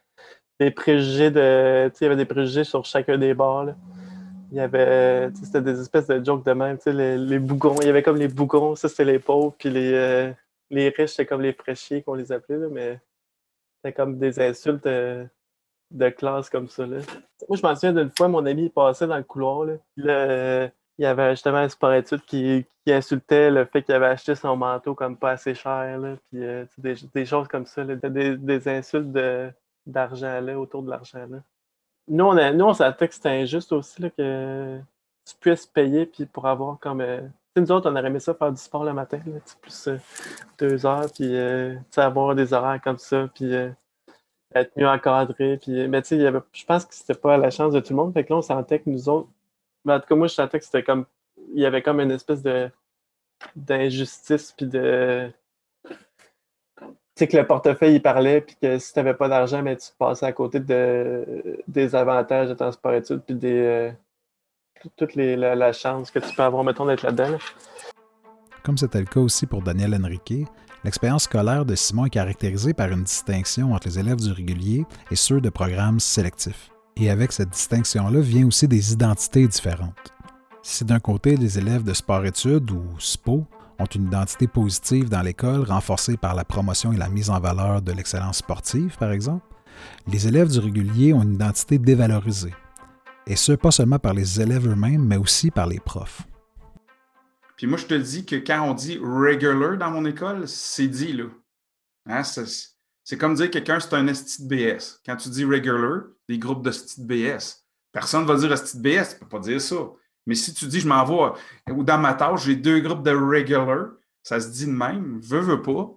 des 0.58 0.70
préjugés 0.70 1.30
de. 1.30 1.90
il 2.00 2.04
y 2.04 2.06
avait 2.06 2.16
des 2.16 2.24
préjugés 2.24 2.64
sur 2.64 2.84
chacun 2.84 3.18
des 3.18 3.34
bars. 3.34 3.66
Il 4.50 4.56
y 4.56 4.60
avait. 4.60 5.30
C'était 5.34 5.60
des 5.60 5.80
espèces 5.80 6.06
de 6.06 6.24
jokes 6.24 6.44
de 6.44 6.52
même. 6.52 6.78
Les, 6.86 7.18
les 7.18 7.38
bougons. 7.38 7.76
Il 7.80 7.86
y 7.86 7.90
avait 7.90 8.02
comme 8.02 8.16
les 8.16 8.28
bougons, 8.28 8.74
ça 8.74 8.88
c'était 8.88 9.04
les 9.04 9.18
pauvres, 9.18 9.54
puis 9.58 9.70
les, 9.70 9.92
euh, 9.92 10.32
les 10.70 10.88
riches, 10.88 11.10
c'était 11.10 11.26
comme 11.26 11.42
les 11.42 11.52
fraîchiers 11.52 12.02
qu'on 12.02 12.14
les 12.14 12.32
appelait, 12.32 12.58
là, 12.58 12.68
mais 12.70 13.00
c'était 13.76 13.94
comme 13.94 14.18
des 14.18 14.40
insultes 14.40 14.86
euh, 14.86 15.24
de 15.90 16.08
classe 16.08 16.50
comme 16.50 16.68
ça. 16.68 16.86
Là. 16.86 16.98
Moi, 17.48 17.56
je 17.56 17.62
m'en 17.62 17.74
souviens 17.74 17.92
d'une 17.92 18.10
fois, 18.10 18.28
mon 18.28 18.44
ami 18.46 18.68
passait 18.68 19.06
dans 19.06 19.16
le 19.16 19.22
couloir. 19.22 19.66
Là, 19.96 20.70
il 20.98 21.04
y 21.04 21.06
avait 21.06 21.30
justement 21.30 21.58
un 21.58 21.68
sport 21.68 21.92
étude 21.92 22.22
qui, 22.22 22.66
qui, 22.84 22.92
insultait 22.92 23.50
le 23.50 23.64
fait 23.64 23.82
qu'il 23.82 23.94
avait 23.94 24.06
acheté 24.06 24.34
son 24.34 24.56
manteau 24.56 24.94
comme 24.94 25.16
pas 25.16 25.30
assez 25.30 25.54
cher, 25.54 25.98
là, 25.98 26.16
puis 26.28 26.42
euh, 26.42 26.64
des, 26.76 26.96
des, 27.14 27.24
choses 27.24 27.46
comme 27.46 27.66
ça, 27.66 27.84
là, 27.84 27.94
des, 27.94 28.36
des, 28.36 28.68
insultes 28.68 29.12
d'argent 29.88 30.40
autour 30.56 30.82
de 30.82 30.90
l'argent. 30.90 31.26
Nous, 32.08 32.24
on, 32.24 32.36
a, 32.36 32.52
nous, 32.52 32.64
on 32.64 32.74
que 32.74 33.14
c'était 33.14 33.28
injuste 33.30 33.72
aussi 33.72 34.00
là, 34.02 34.10
que 34.10 34.78
tu 35.24 35.34
puisses 35.40 35.66
payer 35.66 36.06
puis 36.06 36.26
pour 36.26 36.46
avoir 36.46 36.78
comme. 36.78 37.00
Euh, 37.00 37.20
nous 37.56 37.72
autres, 37.72 37.90
on 37.90 37.96
aurait 37.96 38.06
aimé 38.06 38.20
ça 38.20 38.34
faire 38.34 38.52
du 38.52 38.60
sport 38.60 38.84
le 38.84 38.92
matin, 38.92 39.20
plus 39.60 39.88
euh, 39.88 39.96
deux 40.58 40.86
heures, 40.86 41.06
puis 41.12 41.36
avoir 41.96 42.34
des 42.36 42.52
horaires 42.52 42.80
comme 42.80 42.98
ça, 42.98 43.28
puis 43.34 43.52
être 44.54 44.72
mieux 44.76 44.88
encadré. 44.88 45.58
Puis, 45.58 45.88
mais 45.88 46.02
tu 46.02 46.08
sais, 46.08 46.32
je 46.52 46.64
pense 46.64 46.84
que 46.84 46.94
c'était 46.94 47.14
pas 47.14 47.34
à 47.34 47.36
la 47.36 47.50
chance 47.50 47.72
de 47.72 47.80
tout 47.80 47.92
le 47.92 47.96
monde. 47.96 48.12
Fait 48.12 48.24
que 48.24 48.32
là, 48.32 48.38
on 48.38 48.42
sentait 48.42 48.78
que 48.78 48.88
nous 48.88 49.08
autres, 49.08 49.28
mais 49.84 49.94
en 49.94 50.00
tout 50.00 50.06
cas, 50.06 50.14
moi, 50.14 50.26
je 50.26 50.34
sentais 50.34 50.58
que 50.58 50.64
c'était 50.64 50.82
comme. 50.82 51.06
Il 51.54 51.60
y 51.60 51.66
avait 51.66 51.82
comme 51.82 52.00
une 52.00 52.10
espèce 52.10 52.42
de 52.42 52.70
d'injustice, 53.56 54.52
puis 54.52 54.66
de. 54.66 55.30
Sais, 57.18 57.26
que 57.26 57.36
le 57.36 57.44
portefeuille, 57.44 57.96
il 57.96 58.00
parlait, 58.00 58.42
puis 58.42 58.54
que 58.62 58.78
si 58.78 58.92
tu 58.92 58.98
n'avais 59.00 59.12
pas 59.12 59.28
d'argent, 59.28 59.60
mais 59.60 59.76
tu 59.76 59.88
passais 59.98 60.24
à 60.24 60.30
côté 60.30 60.60
de, 60.60 61.58
des 61.66 61.96
avantages 61.96 62.48
de 62.48 62.54
ton 62.54 62.70
sport 62.70 62.92
études, 62.92 63.22
puis 63.26 63.34
des. 63.34 63.60
Euh, 63.60 63.90
toute 64.96 65.16
les, 65.16 65.34
la, 65.34 65.72
chance 65.72 66.12
que 66.12 66.20
tu 66.20 66.32
peux 66.32 66.44
avoir, 66.44 66.62
mettons, 66.62 66.86
d'être 66.86 67.02
là-dedans. 67.02 67.36
Comme 68.62 68.78
c'était 68.78 69.00
le 69.00 69.06
cas 69.06 69.18
aussi 69.18 69.46
pour 69.46 69.62
Daniel 69.62 69.96
Henrique, 69.96 70.46
l'expérience 70.84 71.24
scolaire 71.24 71.64
de 71.64 71.74
Simon 71.74 72.06
est 72.06 72.10
caractérisée 72.10 72.72
par 72.72 72.88
une 72.88 73.02
distinction 73.02 73.72
entre 73.72 73.88
les 73.88 73.98
élèves 73.98 74.20
du 74.20 74.30
régulier 74.30 74.86
et 75.10 75.16
ceux 75.16 75.40
de 75.40 75.50
programmes 75.50 75.98
sélectifs. 75.98 76.70
Et 76.96 77.10
avec 77.10 77.32
cette 77.32 77.50
distinction-là 77.50 78.20
vient 78.20 78.46
aussi 78.46 78.68
des 78.68 78.92
identités 78.92 79.48
différentes. 79.48 80.14
Si 80.62 80.84
d'un 80.84 81.00
côté, 81.00 81.34
les 81.34 81.58
élèves 81.58 81.82
de 81.82 81.94
sport-études 81.94 82.70
ou 82.70 82.84
SPO 83.00 83.44
ont 83.78 83.86
une 83.86 84.06
identité 84.06 84.46
positive 84.46 85.08
dans 85.08 85.22
l'école, 85.22 85.62
renforcée 85.62 86.16
par 86.16 86.34
la 86.34 86.44
promotion 86.44 86.92
et 86.92 86.96
la 86.96 87.08
mise 87.08 87.30
en 87.30 87.40
valeur 87.40 87.82
de 87.82 87.92
l'excellence 87.92 88.38
sportive, 88.38 88.96
par 88.98 89.12
exemple, 89.12 89.46
les 90.06 90.26
élèves 90.26 90.48
du 90.48 90.58
régulier 90.58 91.12
ont 91.12 91.22
une 91.22 91.34
identité 91.34 91.78
dévalorisée. 91.78 92.54
Et 93.26 93.36
ce, 93.36 93.52
pas 93.52 93.70
seulement 93.70 93.98
par 93.98 94.14
les 94.14 94.40
élèves 94.40 94.66
eux-mêmes, 94.66 95.04
mais 95.04 95.16
aussi 95.16 95.50
par 95.50 95.66
les 95.66 95.80
profs. 95.80 96.22
Puis 97.56 97.66
moi, 97.66 97.76
je 97.76 97.86
te 97.86 97.94
dis 97.94 98.24
que 98.24 98.36
quand 98.36 98.62
on 98.62 98.74
dit 98.74 98.98
regular 98.98 99.76
dans 99.76 99.90
mon 99.90 100.04
école, 100.04 100.48
c'est 100.48 100.88
dit, 100.88 101.12
là. 101.12 101.24
Hein, 102.06 102.22
c'est 102.22 103.18
comme 103.18 103.34
dire 103.34 103.46
que 103.46 103.52
quelqu'un, 103.52 103.80
c'est 103.80 103.94
un 103.94 104.06
esti 104.06 104.46
BS. 104.46 105.00
Quand 105.04 105.16
tu 105.16 105.28
dis 105.28 105.44
regular, 105.44 106.02
des 106.28 106.38
groupes 106.38 106.64
de 106.64 106.70
BS, 106.98 107.64
personne 107.92 108.22
ne 108.22 108.28
va 108.28 108.36
dire 108.36 108.52
esti 108.52 108.78
BS, 108.78 109.08
tu 109.08 109.14
ne 109.14 109.18
peux 109.20 109.28
pas 109.28 109.40
dire 109.40 109.60
ça. 109.60 109.76
Mais 110.28 110.34
si 110.34 110.52
tu 110.52 110.66
dis, 110.66 110.80
je 110.80 110.86
m'en 110.86 111.06
vais, 111.06 111.72
ou 111.72 111.82
dans 111.82 111.96
ma 111.96 112.12
tâche, 112.12 112.44
j'ai 112.44 112.54
deux 112.54 112.80
groupes 112.80 113.02
de 113.02 113.12
regular, 113.12 113.86
ça 114.22 114.38
se 114.38 114.50
dit 114.50 114.66
de 114.66 114.70
même, 114.70 115.18
veux, 115.22 115.40
veux 115.40 115.62
pas. 115.62 115.88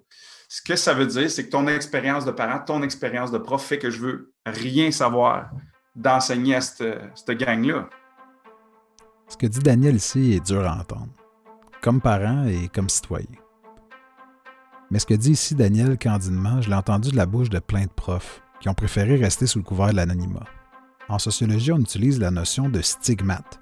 Ce 0.47 0.61
que 0.61 0.77
ça 0.77 0.93
veut 0.93 1.05
dire, 1.05 1.29
c'est 1.29 1.47
que 1.47 1.49
ton 1.49 1.67
expérience 1.67 2.23
de 2.23 2.31
parent, 2.31 2.63
ton 2.65 2.81
expérience 2.81 3.29
de 3.31 3.37
prof 3.37 3.61
fait 3.61 3.77
que 3.77 3.89
je 3.89 3.99
veux 3.99 4.33
rien 4.45 4.89
savoir 4.89 5.51
d'enseigner 5.97 6.55
à 6.55 6.61
cette, 6.61 6.97
cette 7.13 7.37
gang-là. 7.37 7.89
Ce 9.27 9.35
que 9.35 9.47
dit 9.47 9.59
Daniel 9.59 9.95
ici 9.97 10.31
est 10.31 10.45
dur 10.45 10.65
à 10.65 10.77
entendre, 10.77 11.11
comme 11.81 11.99
parent 11.99 12.45
et 12.45 12.69
comme 12.69 12.87
citoyen. 12.87 13.27
Mais 14.91 14.99
ce 14.99 15.05
que 15.05 15.13
dit 15.13 15.31
ici 15.31 15.55
Daniel 15.55 15.97
candidement, 15.97 16.61
je 16.61 16.69
l'ai 16.69 16.75
entendu 16.75 17.11
de 17.11 17.17
la 17.17 17.25
bouche 17.25 17.49
de 17.49 17.59
plein 17.59 17.83
de 17.83 17.91
profs 17.93 18.41
qui 18.61 18.69
ont 18.69 18.73
préféré 18.73 19.17
rester 19.17 19.45
sous 19.45 19.59
le 19.59 19.65
couvert 19.65 19.89
de 19.89 19.97
l'anonymat. 19.97 20.45
En 21.09 21.19
sociologie, 21.19 21.73
on 21.73 21.79
utilise 21.79 22.17
la 22.17 22.31
notion 22.31 22.69
de 22.69 22.79
stigmate 22.81 23.60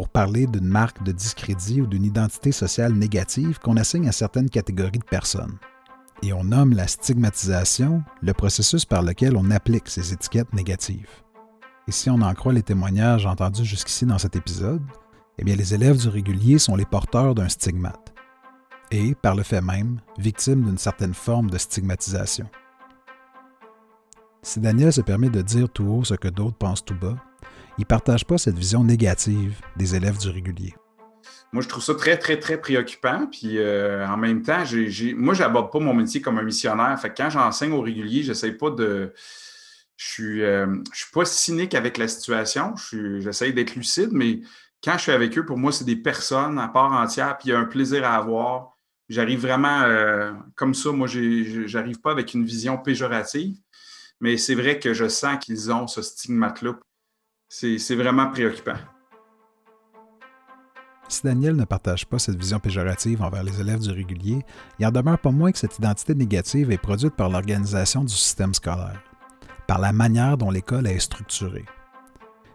pour 0.00 0.08
parler 0.08 0.46
d'une 0.46 0.66
marque 0.66 1.02
de 1.02 1.12
discrédit 1.12 1.82
ou 1.82 1.86
d'une 1.86 2.06
identité 2.06 2.52
sociale 2.52 2.94
négative 2.94 3.58
qu'on 3.58 3.76
assigne 3.76 4.08
à 4.08 4.12
certaines 4.12 4.48
catégories 4.48 4.98
de 4.98 5.04
personnes. 5.04 5.58
Et 6.22 6.32
on 6.32 6.42
nomme 6.42 6.72
la 6.72 6.86
stigmatisation 6.86 8.02
le 8.22 8.32
processus 8.32 8.86
par 8.86 9.02
lequel 9.02 9.36
on 9.36 9.50
applique 9.50 9.90
ces 9.90 10.14
étiquettes 10.14 10.54
négatives. 10.54 11.10
Et 11.86 11.92
si 11.92 12.08
on 12.08 12.22
en 12.22 12.32
croit 12.32 12.54
les 12.54 12.62
témoignages 12.62 13.26
entendus 13.26 13.66
jusqu'ici 13.66 14.06
dans 14.06 14.16
cet 14.16 14.36
épisode, 14.36 14.80
eh 15.36 15.44
bien 15.44 15.54
les 15.54 15.74
élèves 15.74 15.98
du 15.98 16.08
régulier 16.08 16.58
sont 16.58 16.76
les 16.76 16.86
porteurs 16.86 17.34
d'un 17.34 17.50
stigmate 17.50 18.14
et, 18.90 19.14
par 19.14 19.34
le 19.34 19.42
fait 19.42 19.60
même, 19.60 20.00
victime 20.16 20.64
d'une 20.64 20.78
certaine 20.78 21.12
forme 21.12 21.50
de 21.50 21.58
stigmatisation. 21.58 22.48
Si 24.40 24.60
Daniel 24.60 24.94
se 24.94 25.02
permet 25.02 25.28
de 25.28 25.42
dire 25.42 25.68
tout 25.68 25.84
haut 25.84 26.04
ce 26.04 26.14
que 26.14 26.28
d'autres 26.28 26.56
pensent 26.56 26.86
tout 26.86 26.98
bas, 26.98 27.16
il 27.80 27.84
ne 27.84 27.86
partage 27.86 28.26
pas 28.26 28.36
cette 28.36 28.58
vision 28.58 28.84
négative 28.84 29.58
des 29.74 29.94
élèves 29.94 30.18
du 30.18 30.28
régulier. 30.28 30.74
Moi, 31.50 31.62
je 31.62 31.68
trouve 31.68 31.82
ça 31.82 31.94
très, 31.94 32.18
très, 32.18 32.38
très 32.38 32.60
préoccupant. 32.60 33.26
Puis 33.26 33.56
euh, 33.56 34.06
en 34.06 34.18
même 34.18 34.42
temps, 34.42 34.62
moi, 35.16 35.32
je 35.34 35.40
n'aborde 35.40 35.72
pas 35.72 35.78
mon 35.78 35.94
métier 35.94 36.20
comme 36.20 36.38
un 36.38 36.42
missionnaire. 36.42 37.00
Fait 37.00 37.10
quand 37.16 37.30
j'enseigne 37.30 37.72
au 37.72 37.80
régulier, 37.80 38.22
j'essaie 38.22 38.52
pas 38.52 38.68
de. 38.68 39.14
Je 39.96 40.06
suis, 40.06 40.42
euh, 40.42 40.66
suis 40.92 41.10
pas 41.10 41.24
cynique 41.24 41.74
avec 41.74 41.96
la 41.96 42.06
situation. 42.06 42.74
J'essaie 43.20 43.52
d'être 43.52 43.74
lucide, 43.74 44.10
mais 44.12 44.40
quand 44.84 44.94
je 44.98 45.02
suis 45.02 45.12
avec 45.12 45.36
eux, 45.38 45.46
pour 45.46 45.56
moi, 45.56 45.72
c'est 45.72 45.84
des 45.84 45.96
personnes 45.96 46.58
à 46.58 46.68
part 46.68 46.92
entière, 46.92 47.38
puis 47.38 47.48
il 47.48 47.52
y 47.52 47.54
a 47.54 47.58
un 47.58 47.64
plaisir 47.64 48.04
à 48.04 48.14
avoir. 48.16 48.76
J'arrive 49.08 49.40
vraiment 49.40 49.82
euh, 49.84 50.32
comme 50.54 50.74
ça. 50.74 50.92
Moi, 50.92 51.08
j'arrive 51.08 52.00
pas 52.00 52.12
avec 52.12 52.34
une 52.34 52.44
vision 52.44 52.76
péjorative, 52.76 53.56
mais 54.20 54.36
c'est 54.36 54.54
vrai 54.54 54.78
que 54.78 54.92
je 54.92 55.08
sens 55.08 55.42
qu'ils 55.42 55.72
ont 55.72 55.86
ce 55.86 56.02
stigmate-là. 56.02 56.78
C'est 57.52 57.96
vraiment 57.96 58.30
préoccupant. 58.30 58.76
Si 61.08 61.22
Daniel 61.24 61.56
ne 61.56 61.64
partage 61.64 62.06
pas 62.06 62.20
cette 62.20 62.38
vision 62.38 62.60
péjorative 62.60 63.20
envers 63.22 63.42
les 63.42 63.60
élèves 63.60 63.80
du 63.80 63.90
régulier, 63.90 64.38
il 64.78 64.86
en 64.86 64.92
demeure 64.92 65.18
pas 65.18 65.32
moins 65.32 65.50
que 65.50 65.58
cette 65.58 65.76
identité 65.76 66.14
négative 66.14 66.70
est 66.70 66.78
produite 66.78 67.16
par 67.16 67.28
l'organisation 67.28 68.04
du 68.04 68.14
système 68.14 68.54
scolaire, 68.54 69.02
par 69.66 69.80
la 69.80 69.92
manière 69.92 70.38
dont 70.38 70.52
l'école 70.52 70.86
est 70.86 71.00
structurée. 71.00 71.64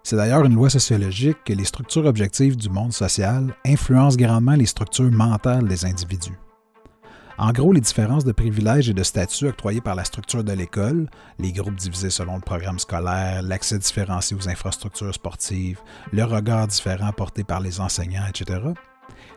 C'est 0.02 0.16
d'ailleurs 0.16 0.46
une 0.46 0.56
loi 0.56 0.70
sociologique 0.70 1.44
que 1.44 1.52
les 1.52 1.66
structures 1.66 2.06
objectives 2.06 2.56
du 2.56 2.70
monde 2.70 2.94
social 2.94 3.54
influencent 3.66 4.16
grandement 4.16 4.56
les 4.56 4.66
structures 4.66 5.12
mentales 5.12 5.68
des 5.68 5.84
individus. 5.84 6.40
En 7.38 7.52
gros, 7.52 7.74
les 7.74 7.82
différences 7.82 8.24
de 8.24 8.32
privilèges 8.32 8.90
et 8.90 8.94
de 8.94 9.04
statut 9.04 9.48
octroyés 9.48 9.82
par 9.82 9.96
la 9.96 10.06
structure 10.06 10.44
de 10.44 10.54
l'école, 10.54 11.10
les 11.38 11.52
groupes 11.52 11.76
divisés 11.76 12.10
selon 12.10 12.36
le 12.36 12.42
programme 12.42 12.80
scolaire, 12.80 13.42
l'accès 13.42 13.78
différencié 13.78 14.38
aux 14.38 14.48
infrastructures 14.48 15.14
sportives, 15.14 15.82
le 16.14 16.24
regard 16.24 16.68
différent 16.68 17.12
porté 17.12 17.44
par 17.44 17.60
les 17.60 17.82
enseignants, 17.82 18.26
etc., 18.30 18.62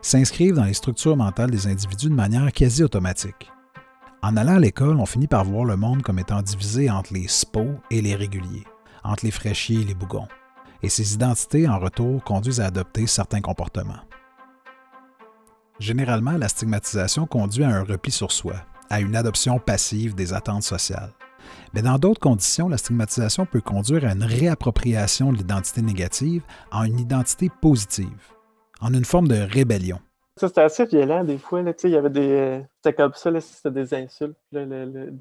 s'inscrivent 0.01 0.55
dans 0.55 0.65
les 0.65 0.75
structures 0.75 1.17
mentales 1.17 1.51
des 1.51 1.67
individus 1.67 2.09
de 2.09 2.15
manière 2.15 2.53
quasi 2.53 2.85
automatique. 2.85 3.51
En 4.23 4.37
allant 4.37 4.57
à 4.57 4.61
l'école, 4.61 5.01
on 5.01 5.07
finit 5.07 5.27
par 5.27 5.45
voir 5.45 5.65
le 5.65 5.77
monde 5.77 6.03
comme 6.03 6.21
étant 6.21 6.43
divisé 6.43 6.89
entre 6.91 7.15
les 7.15 7.27
SPO 7.27 7.67
et 7.91 8.01
les 8.01 8.15
réguliers, 8.15 8.65
entre 9.03 9.25
les 9.25 9.33
fraîchiers 9.33 9.81
et 9.81 9.85
les 9.85 9.95
bougons. 9.95 10.29
Et 10.85 10.89
ces 10.89 11.15
identités, 11.15 11.69
en 11.69 11.81
retour, 11.81 12.23
conduisent 12.23 12.61
à 12.61 12.67
adopter 12.67 13.09
certains 13.09 13.41
comportements. 13.41 14.08
Généralement, 15.79 16.33
la 16.33 16.49
stigmatisation 16.49 17.27
conduit 17.27 17.63
à 17.63 17.69
un 17.69 17.85
repli 17.85 18.11
sur 18.11 18.33
soi, 18.33 18.55
à 18.91 19.01
une 19.01 19.15
adoption 19.15 19.61
passive 19.61 20.17
des 20.17 20.33
attentes 20.35 20.65
sociales. 20.65 21.13
Mais 21.73 21.83
dans 21.83 21.99
d'autres 21.99 22.19
conditions, 22.19 22.69
la 22.69 22.79
stigmatisation 22.79 23.47
peut 23.47 23.61
conduire 23.61 24.05
à 24.05 24.13
une 24.13 24.25
réappropriation 24.25 25.33
de 25.33 25.39
l'identité 25.39 25.83
négative 25.83 26.43
en 26.73 26.83
une 26.83 26.99
identité 26.99 27.49
positive, 27.63 28.33
en 28.81 28.93
une 28.93 29.05
forme 29.05 29.29
de 29.29 29.37
rébellion. 29.37 30.01
Ça, 30.37 30.49
c'était 30.49 30.63
assez 30.63 30.85
violent 30.87 31.23
des 31.23 31.39
fois. 31.39 31.63
il 31.63 31.91
y 31.91 31.97
avait 31.97 32.11
des. 32.11 32.65
C'était 32.77 32.97
comme 32.97 33.13
ça, 33.15 33.31
c'était 33.41 33.71
des 33.71 33.95
insultes. 33.95 34.37
Là, 34.51 34.65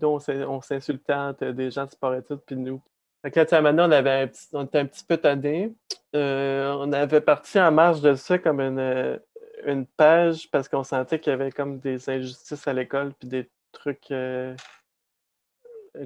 on 0.04 0.62
s'insultait 0.62 1.13
entre 1.13 1.52
des 1.52 1.70
gens 1.70 1.86
de 1.86 1.91
sport 1.91 2.15
études 2.15 2.41
puis 2.46 2.56
nous. 2.56 2.82
Fait 3.24 3.32
que 3.32 3.62
maintenant, 3.62 3.89
on, 3.89 3.91
avait 3.91 4.22
un 4.22 4.28
petit, 4.28 4.48
on 4.54 4.65
était 4.65 4.80
un 4.80 4.86
petit 4.86 5.04
peu 5.04 5.17
tannés. 5.17 5.76
Euh, 6.15 6.72
on 6.80 6.91
avait 6.93 7.22
parti 7.22 7.60
en 7.60 7.72
marge 7.72 8.02
de 8.02 8.15
ça 8.15 8.38
comme 8.38 8.62
une, 8.62 9.20
une 9.65 9.86
page 9.86 10.50
parce 10.52 10.67
qu'on 10.67 10.84
sentait 10.84 11.20
qu'il 11.20 11.32
y 11.32 11.34
avait 11.34 11.52
comme 11.52 11.80
des 11.80 12.10
injustices 12.10 12.67
à 12.67 12.74
l'école 12.74 13.13
puis 13.13 13.28
des 13.28 13.50
trucs 13.72 14.12
euh, 14.12 14.56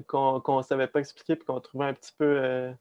qu'on 0.06 0.42
ne 0.56 0.62
savait 0.62 0.86
pas 0.86 1.00
expliquer 1.00 1.36
puis 1.36 1.44
qu'on 1.44 1.60
trouvait 1.60 1.86
un 1.86 1.94
petit 1.94 2.12
peu 2.16 2.24
euh, 2.24 2.72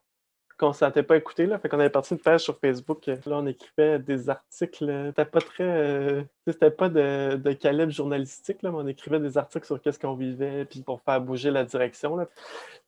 qu'on 0.62 0.70
ne 0.70 0.74
sentait 0.74 1.02
pas 1.04 1.18
écouter. 1.18 1.48
Là. 1.48 1.58
Fait 1.58 1.70
qu'on 1.70 1.80
avait 1.80 1.90
parti 1.90 2.14
une 2.14 2.20
page 2.20 2.42
sur 2.42 2.58
Facebook. 2.60 3.08
Là, 3.08 3.16
on 3.26 3.48
écrivait 3.48 3.98
des 3.98 4.30
articles. 4.30 5.08
C'était 5.08 5.26
pas 5.26 5.42
très. 5.42 5.64
Euh, 5.64 6.24
c'était 6.46 6.70
pas 6.70 6.88
de, 6.88 7.36
de, 7.36 7.52
calibre 7.54 7.92
journalistique, 7.92 8.62
là, 8.62 8.70
mais 8.72 8.78
on 8.78 8.88
écrivait 8.88 9.20
des 9.20 9.38
articles 9.38 9.66
sur 9.66 9.82
qu'est-ce 9.82 10.00
qu'on 10.00 10.14
vivait, 10.14 10.66
puis 10.66 10.82
pour 10.82 11.02
faire 11.02 11.20
bouger 11.20 11.50
la 11.52 11.64
direction. 11.64 12.16
Là. 12.16 12.28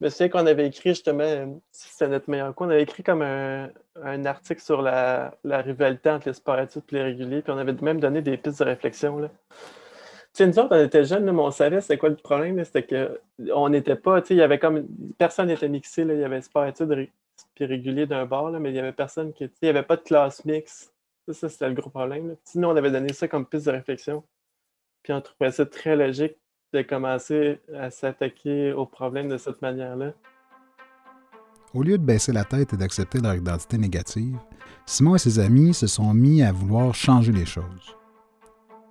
Je 0.02 0.06
me 0.06 0.28
qu'on 0.28 0.46
avait 0.46 0.68
écrit 0.68 0.90
justement, 0.90 1.60
c'était 1.72 2.08
notre 2.08 2.30
meilleur 2.30 2.54
coup, 2.54 2.66
on 2.66 2.70
avait 2.70 2.84
écrit 2.84 3.04
comme 3.04 3.22
un, 3.22 3.70
un 4.04 4.26
article 4.26 4.62
sur 4.62 4.82
la, 4.82 5.36
la, 5.44 5.62
rivalité 5.62 6.10
entre 6.10 6.28
les 6.28 6.34
sports 6.34 6.60
études 6.60 6.84
et 6.92 6.96
les 6.96 7.04
réguliers, 7.04 7.42
puis 7.42 7.52
on 7.52 7.58
avait 7.58 7.74
même 7.74 8.00
donné 8.00 8.22
des 8.22 8.38
pistes 8.38 8.60
de 8.60 8.66
réflexion. 8.66 9.18
Là. 9.18 9.30
Tu 10.34 10.44
sais, 10.44 10.48
nous 10.48 10.60
autres, 10.60 10.76
on 10.76 10.84
était 10.84 11.06
jeunes, 11.06 11.26
mais 11.26 11.42
on 11.42 11.52
savait 11.52 11.82
c'était 11.82 11.98
quoi 11.98 12.10
le 12.10 12.16
problème, 12.16 12.64
c'était 12.66 13.16
qu'on 13.40 13.70
n'était 13.70 13.96
pas, 13.96 14.22
tu 14.22 14.30
sais, 14.30 14.34
il 14.36 14.38
y 14.38 14.42
avait 14.42 14.60
comme, 14.60 14.88
personne 15.18 15.48
n'était 15.48 15.70
mixé, 15.70 16.02
il 16.02 16.20
y 16.20 16.24
avait 16.24 16.42
sport 16.42 16.66
études 16.66 17.10
puis 17.56 17.66
régulier 17.66 18.06
d'un 18.06 18.26
bord, 18.26 18.52
mais 18.52 18.70
il 18.70 18.74
n'y 18.74 18.80
avait 18.80 18.94
personne 18.94 19.34
qui. 19.34 19.44
Il 19.46 19.52
n'y 19.64 19.70
avait 19.70 19.84
pas 19.84 19.96
de 19.96 20.02
classe 20.02 20.46
mixte 20.46 20.94
Ça, 21.28 21.34
ça, 21.34 21.50
c'était 21.50 21.70
le 21.70 21.76
gros 21.76 21.90
problème. 21.90 22.30
là. 22.30 22.34
Sinon, 22.44 22.70
on 22.70 22.76
avait 22.76 22.92
donné 22.92 23.14
ça 23.14 23.28
comme 23.28 23.46
piste 23.46 23.66
de 23.66 23.72
réflexion. 23.72 24.24
Puis 25.04 25.14
on 25.14 25.22
trouvait 25.22 25.52
ça 25.52 25.66
très 25.66 25.96
logique 25.96 26.38
de 26.74 26.82
commencer 26.82 27.60
à 27.78 27.92
s'attaquer 27.92 28.74
au 28.74 28.86
problème 28.86 29.30
de 29.30 29.38
cette 29.38 29.62
manière-là. 29.62 30.14
Au 31.74 31.84
lieu 31.84 31.98
de 31.98 32.04
baisser 32.04 32.32
la 32.32 32.44
tête 32.44 32.74
et 32.74 32.78
d'accepter 32.78 33.20
leur 33.20 33.36
identité 33.36 33.78
négative, 33.78 34.38
Simon 34.86 35.16
et 35.16 35.20
ses 35.20 35.40
amis 35.40 35.74
se 35.74 35.88
sont 35.88 36.14
mis 36.14 36.44
à 36.44 36.52
vouloir 36.52 36.94
changer 36.94 37.32
les 37.32 37.46
choses. 37.46 37.96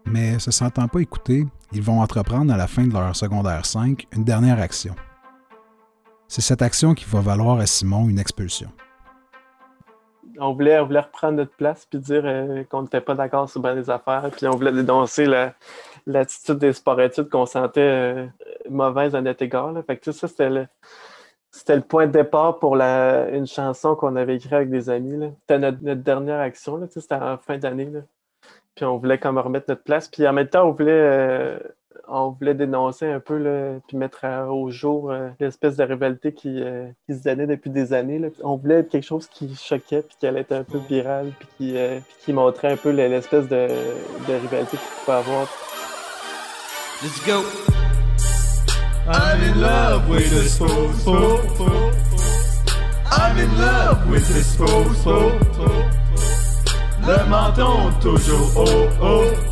Mais 0.06 0.38
se 0.38 0.50
sentant 0.50 0.88
pas 0.88 1.00
écoutés, 1.00 1.46
ils 1.72 1.82
vont 1.82 2.00
entreprendre 2.00 2.52
à 2.52 2.56
la 2.56 2.66
fin 2.66 2.86
de 2.86 2.92
leur 2.92 3.14
secondaire 3.14 3.64
5 3.64 4.06
une 4.12 4.24
dernière 4.24 4.60
action. 4.60 4.94
C'est 6.34 6.40
cette 6.40 6.62
action 6.62 6.94
qui 6.94 7.04
va 7.04 7.20
valoir 7.20 7.58
à 7.58 7.66
Simon 7.66 8.08
une 8.08 8.18
expulsion. 8.18 8.70
On 10.38 10.54
voulait, 10.54 10.80
on 10.80 10.86
voulait 10.86 11.00
reprendre 11.00 11.34
notre 11.34 11.54
place 11.54 11.84
puis 11.84 11.98
dire 11.98 12.22
euh, 12.24 12.64
qu'on 12.70 12.80
n'était 12.80 13.02
pas 13.02 13.14
d'accord 13.14 13.50
sur 13.50 13.60
bien 13.60 13.74
des 13.74 13.90
affaires. 13.90 14.30
Puis 14.34 14.46
on 14.46 14.52
voulait 14.52 14.72
dénoncer 14.72 15.26
la- 15.26 15.52
l'attitude 16.06 16.56
des 16.56 16.72
sports-études 16.72 17.28
qu'on 17.28 17.44
sentait 17.44 17.82
euh, 17.82 18.26
mauvaise 18.70 19.14
à 19.14 19.20
notre 19.20 19.42
égard. 19.42 19.74
Fait 19.86 19.98
que 19.98 20.10
sais, 20.10 20.18
ça, 20.20 20.26
c'était 20.26 20.48
le, 20.48 20.66
le 21.68 21.80
point 21.82 22.06
de 22.06 22.12
départ 22.12 22.58
pour 22.60 22.76
la, 22.76 23.28
une 23.28 23.46
chanson 23.46 23.94
qu'on 23.94 24.16
avait 24.16 24.36
écrite 24.36 24.54
avec 24.54 24.70
des 24.70 24.88
amis. 24.88 25.30
C'était 25.40 25.58
notre, 25.58 25.82
dernière 26.00 26.40
action. 26.40 26.80
C'était 26.88 27.14
en 27.14 27.36
fin 27.36 27.58
d'année. 27.58 27.90
Puis 28.74 28.86
on 28.86 28.96
voulait 28.96 29.18
comme 29.18 29.36
remettre 29.36 29.66
notre 29.68 29.82
place. 29.82 30.08
Puis 30.08 30.26
en 30.26 30.32
même 30.32 30.48
temps, 30.48 30.64
on 30.66 30.72
voulait, 30.72 30.92
euh, 30.92 31.58
on 32.08 32.30
voulait 32.30 32.54
dénoncer 32.54 33.06
un 33.06 33.20
peu, 33.20 33.36
là, 33.38 33.78
puis 33.86 33.96
mettre 33.96 34.24
à- 34.24 34.46
au 34.52 34.70
jour 34.70 35.10
euh, 35.10 35.28
l'espèce 35.40 35.76
de 35.76 35.84
rivalité 35.84 36.32
qui, 36.32 36.62
euh, 36.62 36.86
qui 37.06 37.16
se 37.16 37.22
donnait 37.24 37.46
depuis 37.46 37.70
des 37.70 37.92
années. 37.92 38.18
là. 38.18 38.28
On 38.44 38.56
voulait 38.56 38.80
être 38.80 38.88
quelque 38.90 39.04
chose 39.06 39.26
qui 39.28 39.54
choquait, 39.54 40.02
puis 40.02 40.16
qui 40.18 40.26
allait 40.26 40.40
être 40.40 40.52
un 40.52 40.64
peu 40.64 40.78
viral, 40.88 41.32
puis 41.38 41.48
qui, 41.56 41.76
euh, 41.76 41.98
puis 42.00 42.16
qui 42.26 42.32
montrait 42.32 42.72
un 42.72 42.76
peu 42.76 42.90
le- 42.90 43.08
l'espèce 43.08 43.48
de, 43.48 43.68
de 44.28 44.32
rivalité 44.40 44.76
qu'il 44.76 45.04
pouvait 45.04 45.16
avoir. 45.18 45.46
Let's 47.02 47.26
go. 47.26 47.42
I'm 49.08 49.40
in 49.42 49.60
love 49.60 50.08
with 50.08 50.30
this 50.30 50.56
photo. 50.56 51.38
I'm 53.10 53.36
in 53.36 53.50
love 53.58 54.08
with 54.08 54.26
this 54.28 54.54
photo. 54.56 55.32
Le 57.04 57.28
menton 57.28 57.90
toujours 58.00 58.56
haut, 58.56 58.88
haut, 59.02 59.24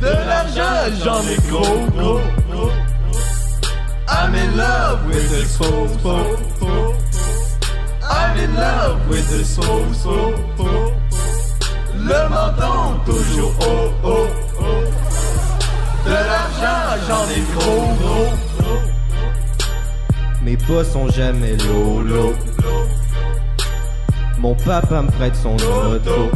De 0.00 0.06
l'argent, 0.06 0.96
j'en 1.04 1.20
ai 1.28 1.36
gros, 1.48 1.86
gros. 1.96 2.20
I'm 4.08 4.34
in 4.34 4.56
love 4.56 5.06
with 5.06 5.28
this 5.30 5.56
photo. 5.56 6.36
I'm 8.02 8.36
in 8.38 8.54
love 8.54 9.08
with 9.08 9.28
this 9.28 9.56
photo. 9.56 10.34
Le 11.94 12.28
menton 12.28 12.98
toujours 13.04 13.52
haut, 13.60 13.92
haut, 14.02 14.28
haut. 14.58 14.84
De 16.06 16.10
l'argent, 16.12 17.04
j'en 17.06 17.24
ai 17.28 17.42
gros, 17.54 17.94
gros. 18.00 18.32
Mes 20.42 20.56
bas 20.56 20.84
sont 20.84 21.08
jamais 21.08 21.56
lolo. 21.56 22.34
Mon 24.38 24.54
papa 24.54 25.02
me 25.02 25.10
prête 25.10 25.36
son 25.36 25.54
auto. 25.56 26.30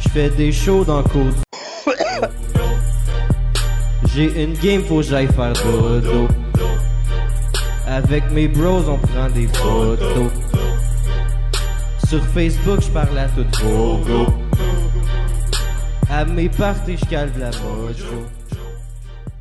Je 0.00 0.08
fais 0.10 0.30
des 0.30 0.52
shows 0.52 0.84
dans 0.84 1.02
du- 1.02 1.47
J'ai 4.06 4.42
une 4.44 4.54
game, 4.54 4.82
faut 4.82 4.96
que 4.96 5.02
j'aille 5.02 5.26
faire 5.28 5.52
dodo. 5.52 6.28
Avec 7.86 8.30
mes 8.30 8.48
bros, 8.48 8.88
on 8.88 8.98
prend 8.98 9.28
des 9.30 9.46
photos. 9.48 10.30
Sur 12.06 12.22
Facebook, 12.26 12.80
je 12.80 12.90
parle 12.90 13.18
à 13.18 13.28
toute 13.28 13.50
go. 13.62 14.26
À 16.10 16.24
mes 16.24 16.48
parties, 16.48 16.96
je 16.96 17.04
calme 17.04 17.32
la 17.38 17.46
mojo. 17.46 18.24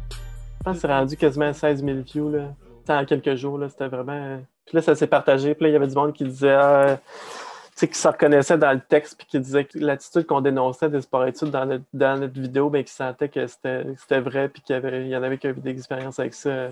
Je 0.10 0.64
pense 0.64 0.80
c'est 0.80 0.88
rendu 0.88 1.16
quasiment 1.16 1.46
à 1.46 1.54
16 1.54 1.84
000 1.84 1.98
views. 2.00 2.30
Là. 2.30 2.54
En 2.90 3.06
quelques 3.06 3.36
jours, 3.36 3.58
là, 3.58 3.70
c'était 3.70 3.88
vraiment. 3.88 4.40
Puis 4.66 4.76
là, 4.76 4.82
ça 4.82 4.96
s'est 4.96 5.08
partagé. 5.08 5.56
Puis 5.56 5.64
là, 5.64 5.70
il 5.70 5.74
y 5.74 5.76
avait 5.76 5.88
du 5.88 5.96
monde 5.96 6.14
qui 6.14 6.26
disait. 6.26 6.56
ah, 6.56 7.00
qui 7.86 7.98
se 7.98 8.08
reconnaissait 8.08 8.58
dans 8.58 8.74
le 8.74 8.80
texte, 8.80 9.18
puis 9.18 9.28
qui 9.28 9.40
disait 9.40 9.66
que 9.66 9.78
l'attitude 9.78 10.26
qu'on 10.26 10.42
dénonçait 10.42 10.90
des 10.90 11.02
sports-études 11.02 11.52
dans 11.52 11.66
notre, 12.18 12.40
vidéo, 12.40 12.70
ben, 12.70 12.84
qui 12.84 12.94
sentait 12.94 13.30
que 13.30 13.46
c'était 13.46 14.20
vrai, 14.20 14.50
puis 14.50 14.62
qu'il 14.64 14.76
y, 14.76 15.10
y 15.10 15.16
en 15.16 15.24
avait 15.24 15.38
qui 15.38 15.48
avaient 15.48 15.62
des 15.62 15.72
expériences 15.72 16.20
avec 16.20 16.34
ça. 16.34 16.70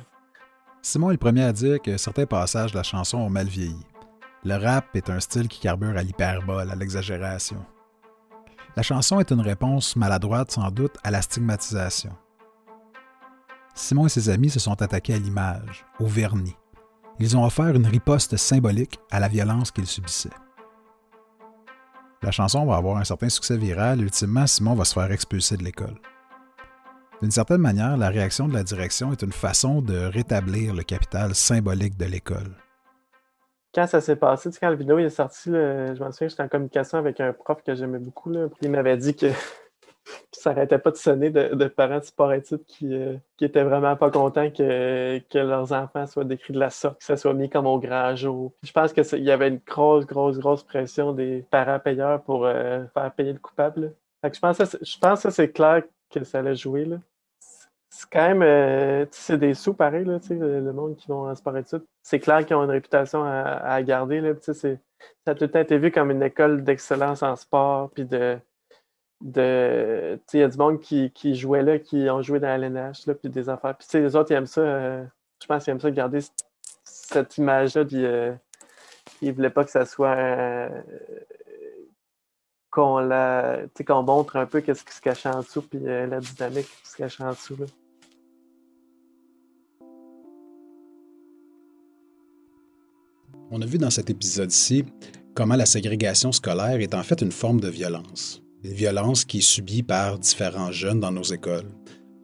Simon 0.82 1.10
est 1.10 1.14
le 1.14 1.20
premier 1.20 1.44
à 1.44 1.54
dire 1.54 1.82
que 1.82 1.98
certains 1.98 2.26
passages 2.26 2.72
de 2.72 2.78
la 2.78 2.84
chanson 2.84 3.18
ont 3.18 3.30
mal 3.30 3.48
vieilli. 3.48 3.86
Le 4.44 4.56
rap 4.56 4.96
est 4.96 5.10
un 5.10 5.20
style 5.20 5.48
qui 5.48 5.60
carbure 5.60 5.98
à 5.98 6.04
l'hyperbole, 6.04 6.70
à 6.70 6.76
l'exagération. 6.76 7.66
La 8.76 8.84
chanson 8.84 9.20
est 9.20 9.32
une 9.32 9.42
réponse 9.42 9.96
maladroite 9.96 10.52
sans 10.52 10.70
doute 10.70 10.98
à 11.04 11.10
la 11.10 11.22
stigmatisation. 11.22 12.12
Simon 13.74 14.06
et 14.06 14.10
ses 14.10 14.30
amis 14.30 14.50
se 14.50 14.60
sont 14.60 14.82
attaqués 14.82 15.16
à 15.16 15.18
l'image, 15.18 15.86
au 16.00 16.06
vernis. 16.06 16.56
Ils 17.20 17.36
ont 17.36 17.46
offert 17.46 17.76
une 17.76 17.88
riposte 17.88 18.38
symbolique 18.38 19.00
à 19.10 19.20
la 19.20 19.28
violence 19.28 19.72
qu'ils 19.72 19.88
subissaient. 19.88 20.30
La 22.26 22.32
chanson 22.32 22.66
va 22.66 22.78
avoir 22.78 22.98
un 22.98 23.04
certain 23.04 23.30
succès 23.30 23.56
viral 23.56 24.02
ultimement 24.02 24.48
Simon 24.48 24.74
va 24.74 24.84
se 24.84 24.96
faire 24.96 25.12
expulser 25.12 25.58
de 25.58 25.64
l'école. 25.64 25.94
D'une 27.22 27.30
certaine 27.30 27.62
manière, 27.62 27.98
la 27.98 28.10
réaction 28.10 28.48
de 28.48 28.56
la 28.56 28.64
direction 28.64 29.12
est 29.12 29.22
une 29.22 29.32
façon 29.32 29.80
de 29.80 30.08
rétablir 30.08 30.74
le 30.74 30.82
capital 30.82 31.36
symbolique 31.36 31.98
de 31.98 32.06
l'école. 32.06 32.56
Quand 33.76 33.86
ça 33.86 34.02
s'est 34.02 34.16
passé, 34.16 34.50
quand 34.60 34.70
la 34.70 34.76
vidéo 34.76 34.98
est 34.98 35.12
sortie, 35.12 35.52
je 35.52 36.04
me 36.04 36.12
souviens 36.12 36.28
j'étais 36.28 36.42
en 36.42 36.48
communication 36.48 36.98
avec 36.98 37.20
un 37.20 37.32
prof 37.32 37.62
que 37.64 37.76
j'aimais 37.76 38.00
beaucoup. 38.00 38.32
Là, 38.32 38.48
puis 38.48 38.58
il 38.64 38.72
m'avait 38.72 38.98
dit 38.98 39.16
que 39.16 39.28
ça 40.40 40.52
n'arrêtait 40.52 40.80
pas 40.80 40.92
de 40.92 40.96
sonner 40.96 41.30
de, 41.30 41.68
parents 41.68 42.00
de 42.00 42.04
sport-études 42.04 42.64
qui, 42.66 42.94
euh, 42.94 43.16
qui 43.38 43.46
étaient 43.46 43.64
vraiment 43.64 43.96
pas 43.96 44.12
contents 44.12 44.50
que, 44.50 45.20
que 45.30 45.38
leurs 45.38 45.72
enfants 45.74 46.08
soient 46.08 46.24
décrits 46.24 46.54
de 46.54 46.60
la 46.60 46.70
sorte, 46.70 47.00
que 47.00 47.06
ça 47.06 47.18
soit 47.18 47.34
mis 47.34 47.50
comme 47.50 47.68
au 47.68 47.80
grand 47.80 48.16
jour. 48.16 48.54
Je 48.64 48.72
pense 48.72 48.94
qu'il 48.94 49.24
y 49.24 49.32
avait 49.32 49.50
une 49.50 49.62
grosse, 49.66 50.06
grosse, 50.06 50.38
grosse 50.38 50.64
pression 50.64 51.14
des 51.14 51.46
parents 51.50 51.80
payeurs 51.80 52.22
pour 52.24 52.46
euh, 52.46 52.86
faire 52.94 53.12
payer 53.14 53.34
le 53.34 53.40
coupable. 53.40 53.94
je 54.24 54.40
pense 54.40 54.58
que 54.58 54.64
je 54.82 54.98
pense 55.00 55.28
c'est 55.30 55.52
clair 55.52 55.84
que 56.12 56.24
ça 56.24 56.40
allait 56.40 56.56
jouer. 56.56 56.86
Là. 56.86 56.98
C'est 57.98 58.10
quand 58.12 58.28
même, 58.28 58.42
euh, 58.42 59.06
c'est 59.12 59.38
des 59.38 59.54
sous 59.54 59.74
pareil, 59.74 60.04
là, 60.04 60.20
le, 60.30 60.74
monde 60.74 60.98
qui 60.98 61.08
vont 61.08 61.30
en 61.30 61.36
sport-études. 61.36 61.86
C'est 62.04 62.20
clair 62.20 62.46
qu'ils 62.46 62.58
ont 62.58 62.64
une 62.64 62.70
réputation 62.70 63.24
à, 63.24 63.82
garder. 63.84 64.20
Là, 64.20 64.34
ça 64.42 64.52
a 65.28 65.34
tout 65.34 65.46
le 65.46 65.52
temps 65.52 65.60
été 65.60 65.78
vu 65.78 65.92
comme 65.92 66.12
une 66.12 66.22
école 66.22 66.64
d'excellence 66.64 67.24
en 67.24 67.38
sport, 67.38 67.90
puis 67.92 68.04
de, 68.04 68.38
il 69.22 70.20
y 70.34 70.42
a 70.42 70.48
du 70.48 70.58
monde 70.58 70.80
qui, 70.82 71.36
jouait 71.36 71.64
là, 71.64 71.80
qui 71.80 72.10
ont 72.10 72.22
joué 72.22 72.40
dans 72.40 72.50
LNH, 72.50 73.06
puis 73.22 73.30
des 73.30 73.50
affaires. 73.50 73.76
Puis 73.78 73.88
les 74.00 74.16
autres, 74.16 74.32
ils 74.32 74.36
aiment 74.36 74.46
ça, 74.46 74.62
euh, 74.62 75.04
je 75.42 75.48
pense 75.48 75.64
qu'ils 75.64 75.72
aiment 75.72 75.80
ça 75.80 75.92
garder 75.92 76.20
cette 76.84 77.38
image-là, 77.38 77.86
puis 77.86 78.06
euh, 78.06 78.34
ils 79.22 79.34
voulaient 79.34 79.50
pas 79.50 79.64
que 79.64 79.72
ça 79.72 79.86
soit 79.86 80.16
euh, 80.16 80.82
qu'on 82.72 83.00
la, 83.00 83.62
qu'on 83.86 84.04
montre 84.04 84.36
un 84.36 84.46
peu 84.46 84.62
qu'est-ce 84.62 84.84
qui 84.84 84.94
se 84.94 85.02
cache 85.02 85.26
en 85.26 85.40
dessous, 85.40 85.62
puis 85.62 85.80
la 85.80 86.20
dynamique 86.20 86.68
qui 86.84 86.90
se 86.90 86.98
cache 86.98 87.22
en 87.22 87.32
dessous. 87.32 87.56
Là. 87.58 87.66
On 93.52 93.62
a 93.62 93.66
vu 93.66 93.78
dans 93.78 93.92
cet 93.92 94.10
épisode-ci 94.10 94.86
comment 95.36 95.56
la 95.56 95.66
ségrégation 95.66 96.32
scolaire 96.32 96.82
est 96.82 96.94
en 96.94 97.04
fait 97.04 97.22
une 97.22 97.32
forme 97.32 97.60
de 97.60 97.70
violence. 97.70 98.45
Une 98.64 98.74
violence 98.74 99.26
qui 99.26 99.40
est 99.40 99.42
subie 99.42 99.84
par 99.84 100.18
différents 100.18 100.72
jeunes 100.72 101.00
dans 101.00 101.12
nos 101.12 101.24
écoles. 101.24 101.70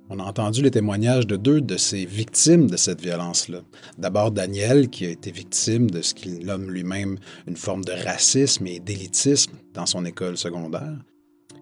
On 0.09 0.19
a 0.19 0.23
entendu 0.23 0.61
les 0.61 0.71
témoignages 0.71 1.25
de 1.25 1.37
deux 1.37 1.61
de 1.61 1.77
ces 1.77 2.05
victimes 2.05 2.69
de 2.69 2.75
cette 2.75 3.01
violence-là. 3.01 3.61
D'abord 3.97 4.31
Daniel, 4.31 4.89
qui 4.89 5.05
a 5.05 5.09
été 5.09 5.31
victime 5.31 5.89
de 5.89 6.01
ce 6.01 6.13
qu'il 6.13 6.45
nomme 6.45 6.69
lui-même 6.69 7.17
une 7.47 7.55
forme 7.55 7.85
de 7.85 7.93
racisme 7.93 8.67
et 8.67 8.81
d'élitisme 8.81 9.53
dans 9.73 9.85
son 9.85 10.03
école 10.03 10.37
secondaire. 10.37 10.97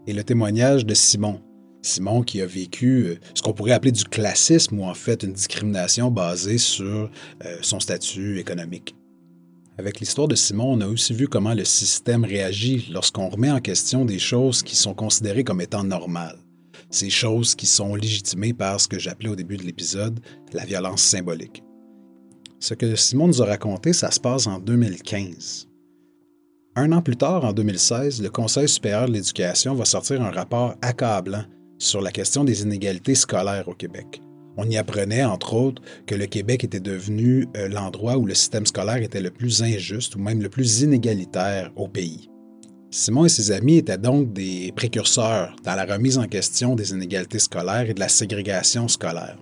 Et 0.08 0.13
le 0.13 0.23
témoignage 0.23 0.86
de 0.86 0.95
Simon. 0.95 1.41
Simon 1.84 2.23
qui 2.23 2.41
a 2.41 2.45
vécu 2.45 3.05
euh, 3.05 3.19
ce 3.36 3.41
qu'on 3.41 3.53
pourrait 3.53 3.71
appeler 3.71 3.91
du 3.91 4.03
classisme 4.03 4.79
ou 4.79 4.84
en 4.84 4.95
fait 4.95 5.23
une 5.23 5.34
discrimination 5.34 6.10
basée 6.10 6.58
sur 6.58 7.12
euh, 7.45 7.58
son 7.62 7.79
statut 7.79 8.39
économique. 8.39 8.95
Avec 9.79 10.01
l'histoire 10.01 10.27
de 10.27 10.35
Simon, 10.35 10.73
on 10.73 10.81
a 10.81 10.87
aussi 10.87 11.13
vu 11.13 11.29
comment 11.29 11.53
le 11.53 11.63
système 11.63 12.25
réagit 12.25 12.89
lorsqu'on 12.91 13.29
remet 13.29 13.49
en 13.49 13.61
question 13.61 14.03
des 14.03 14.19
choses 14.19 14.61
qui 14.61 14.75
sont 14.75 14.93
considérées 14.93 15.45
comme 15.45 15.61
étant 15.61 15.85
normales. 15.85 16.37
Ces 16.89 17.09
choses 17.09 17.55
qui 17.55 17.65
sont 17.65 17.95
légitimées 17.95 18.51
par 18.51 18.81
ce 18.81 18.89
que 18.89 18.99
j'appelais 18.99 19.29
au 19.29 19.37
début 19.37 19.55
de 19.55 19.63
l'épisode 19.63 20.19
la 20.51 20.65
violence 20.65 21.01
symbolique. 21.01 21.63
Ce 22.59 22.73
que 22.73 22.97
Simon 22.97 23.27
nous 23.27 23.41
a 23.41 23.45
raconté, 23.45 23.93
ça 23.93 24.11
se 24.11 24.19
passe 24.19 24.47
en 24.47 24.59
2015. 24.59 25.69
Un 26.75 26.91
an 26.91 27.01
plus 27.01 27.15
tard, 27.15 27.45
en 27.45 27.53
2016, 27.53 28.21
le 28.21 28.29
Conseil 28.29 28.67
supérieur 28.67 29.07
de 29.07 29.13
l'éducation 29.13 29.75
va 29.75 29.85
sortir 29.85 30.21
un 30.21 30.31
rapport 30.31 30.75
accablant 30.81 31.45
sur 31.77 32.01
la 32.01 32.11
question 32.11 32.43
des 32.43 32.63
inégalités 32.63 33.15
scolaires 33.15 33.69
au 33.69 33.75
Québec. 33.75 34.21
On 34.61 34.69
y 34.69 34.75
apprenait, 34.75 35.23
entre 35.23 35.53
autres, 35.53 35.81
que 36.05 36.15
le 36.15 36.25
Québec 36.25 36.65
était 36.65 36.81
devenu 36.81 37.47
euh, 37.55 37.69
l'endroit 37.69 38.17
où 38.17 38.25
le 38.25 38.33
système 38.33 38.65
scolaire 38.65 39.01
était 39.01 39.21
le 39.21 39.31
plus 39.31 39.63
injuste 39.63 40.17
ou 40.17 40.19
même 40.19 40.41
le 40.41 40.49
plus 40.49 40.81
inégalitaire 40.81 41.71
au 41.77 41.87
pays. 41.87 42.29
Simon 42.91 43.23
et 43.23 43.29
ses 43.29 43.51
amis 43.51 43.77
étaient 43.77 43.97
donc 43.97 44.33
des 44.33 44.73
précurseurs 44.75 45.55
dans 45.63 45.75
la 45.75 45.85
remise 45.85 46.17
en 46.17 46.27
question 46.27 46.75
des 46.75 46.91
inégalités 46.91 47.39
scolaires 47.39 47.89
et 47.89 47.93
de 47.93 48.01
la 48.01 48.09
ségrégation 48.09 48.89
scolaire. 48.89 49.37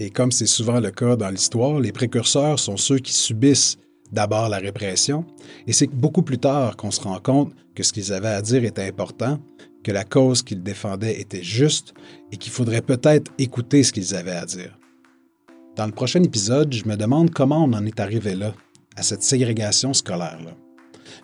Et 0.00 0.10
comme 0.10 0.32
c'est 0.32 0.46
souvent 0.46 0.80
le 0.80 0.90
cas 0.90 1.14
dans 1.14 1.30
l'histoire, 1.30 1.78
les 1.78 1.92
précurseurs 1.92 2.58
sont 2.58 2.76
ceux 2.76 2.98
qui 2.98 3.12
subissent 3.12 3.78
d'abord 4.10 4.48
la 4.48 4.58
répression, 4.58 5.24
et 5.68 5.72
c'est 5.72 5.86
beaucoup 5.86 6.22
plus 6.22 6.38
tard 6.38 6.76
qu'on 6.76 6.90
se 6.90 7.00
rend 7.00 7.20
compte 7.20 7.52
que 7.76 7.84
ce 7.84 7.92
qu'ils 7.92 8.12
avaient 8.12 8.26
à 8.26 8.42
dire 8.42 8.64
était 8.64 8.88
important, 8.88 9.38
que 9.82 9.92
la 9.92 10.04
cause 10.04 10.42
qu'ils 10.42 10.62
défendaient 10.62 11.20
était 11.20 11.42
juste, 11.42 11.94
et 12.30 12.36
qu'il 12.36 12.52
faudrait 12.52 12.82
peut-être 12.82 13.32
écouter 13.38 13.82
ce 13.82 13.92
qu'ils 13.92 14.14
avaient 14.14 14.30
à 14.30 14.46
dire. 14.46 14.78
Dans 15.76 15.86
le 15.86 15.92
prochain 15.92 16.22
épisode, 16.22 16.72
je 16.72 16.86
me 16.86 16.96
demande 16.96 17.30
comment 17.30 17.64
on 17.64 17.72
en 17.72 17.86
est 17.86 18.00
arrivé 18.00 18.34
là, 18.34 18.54
à 18.96 19.02
cette 19.02 19.22
ségrégation 19.22 19.92
scolaire-là. 19.94 20.52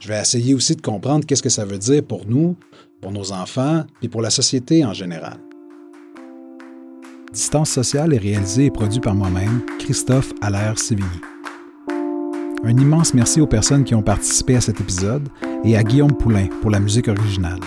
Je 0.00 0.08
vais 0.08 0.20
essayer 0.20 0.54
aussi 0.54 0.74
de 0.76 0.82
comprendre 0.82 1.26
qu'est-ce 1.26 1.42
que 1.42 1.48
ça 1.48 1.64
veut 1.64 1.78
dire 1.78 2.02
pour 2.02 2.26
nous, 2.26 2.56
pour 3.00 3.12
nos 3.12 3.32
enfants, 3.32 3.84
et 4.02 4.08
pour 4.08 4.22
la 4.22 4.30
société 4.30 4.84
en 4.84 4.92
général. 4.92 5.38
Distance 7.32 7.70
sociale 7.70 8.14
est 8.14 8.18
réalisé 8.18 8.66
et 8.66 8.70
produit 8.70 9.00
par 9.00 9.14
moi-même, 9.14 9.62
Christophe 9.78 10.32
Allaire-Sévigny. 10.40 11.20
Un 12.64 12.76
immense 12.76 13.14
merci 13.14 13.40
aux 13.40 13.46
personnes 13.46 13.84
qui 13.84 13.94
ont 13.94 14.02
participé 14.02 14.56
à 14.56 14.60
cet 14.60 14.80
épisode 14.80 15.28
et 15.64 15.76
à 15.76 15.84
Guillaume 15.84 16.16
Poulain 16.16 16.48
pour 16.60 16.70
la 16.70 16.80
musique 16.80 17.08
originale. 17.08 17.60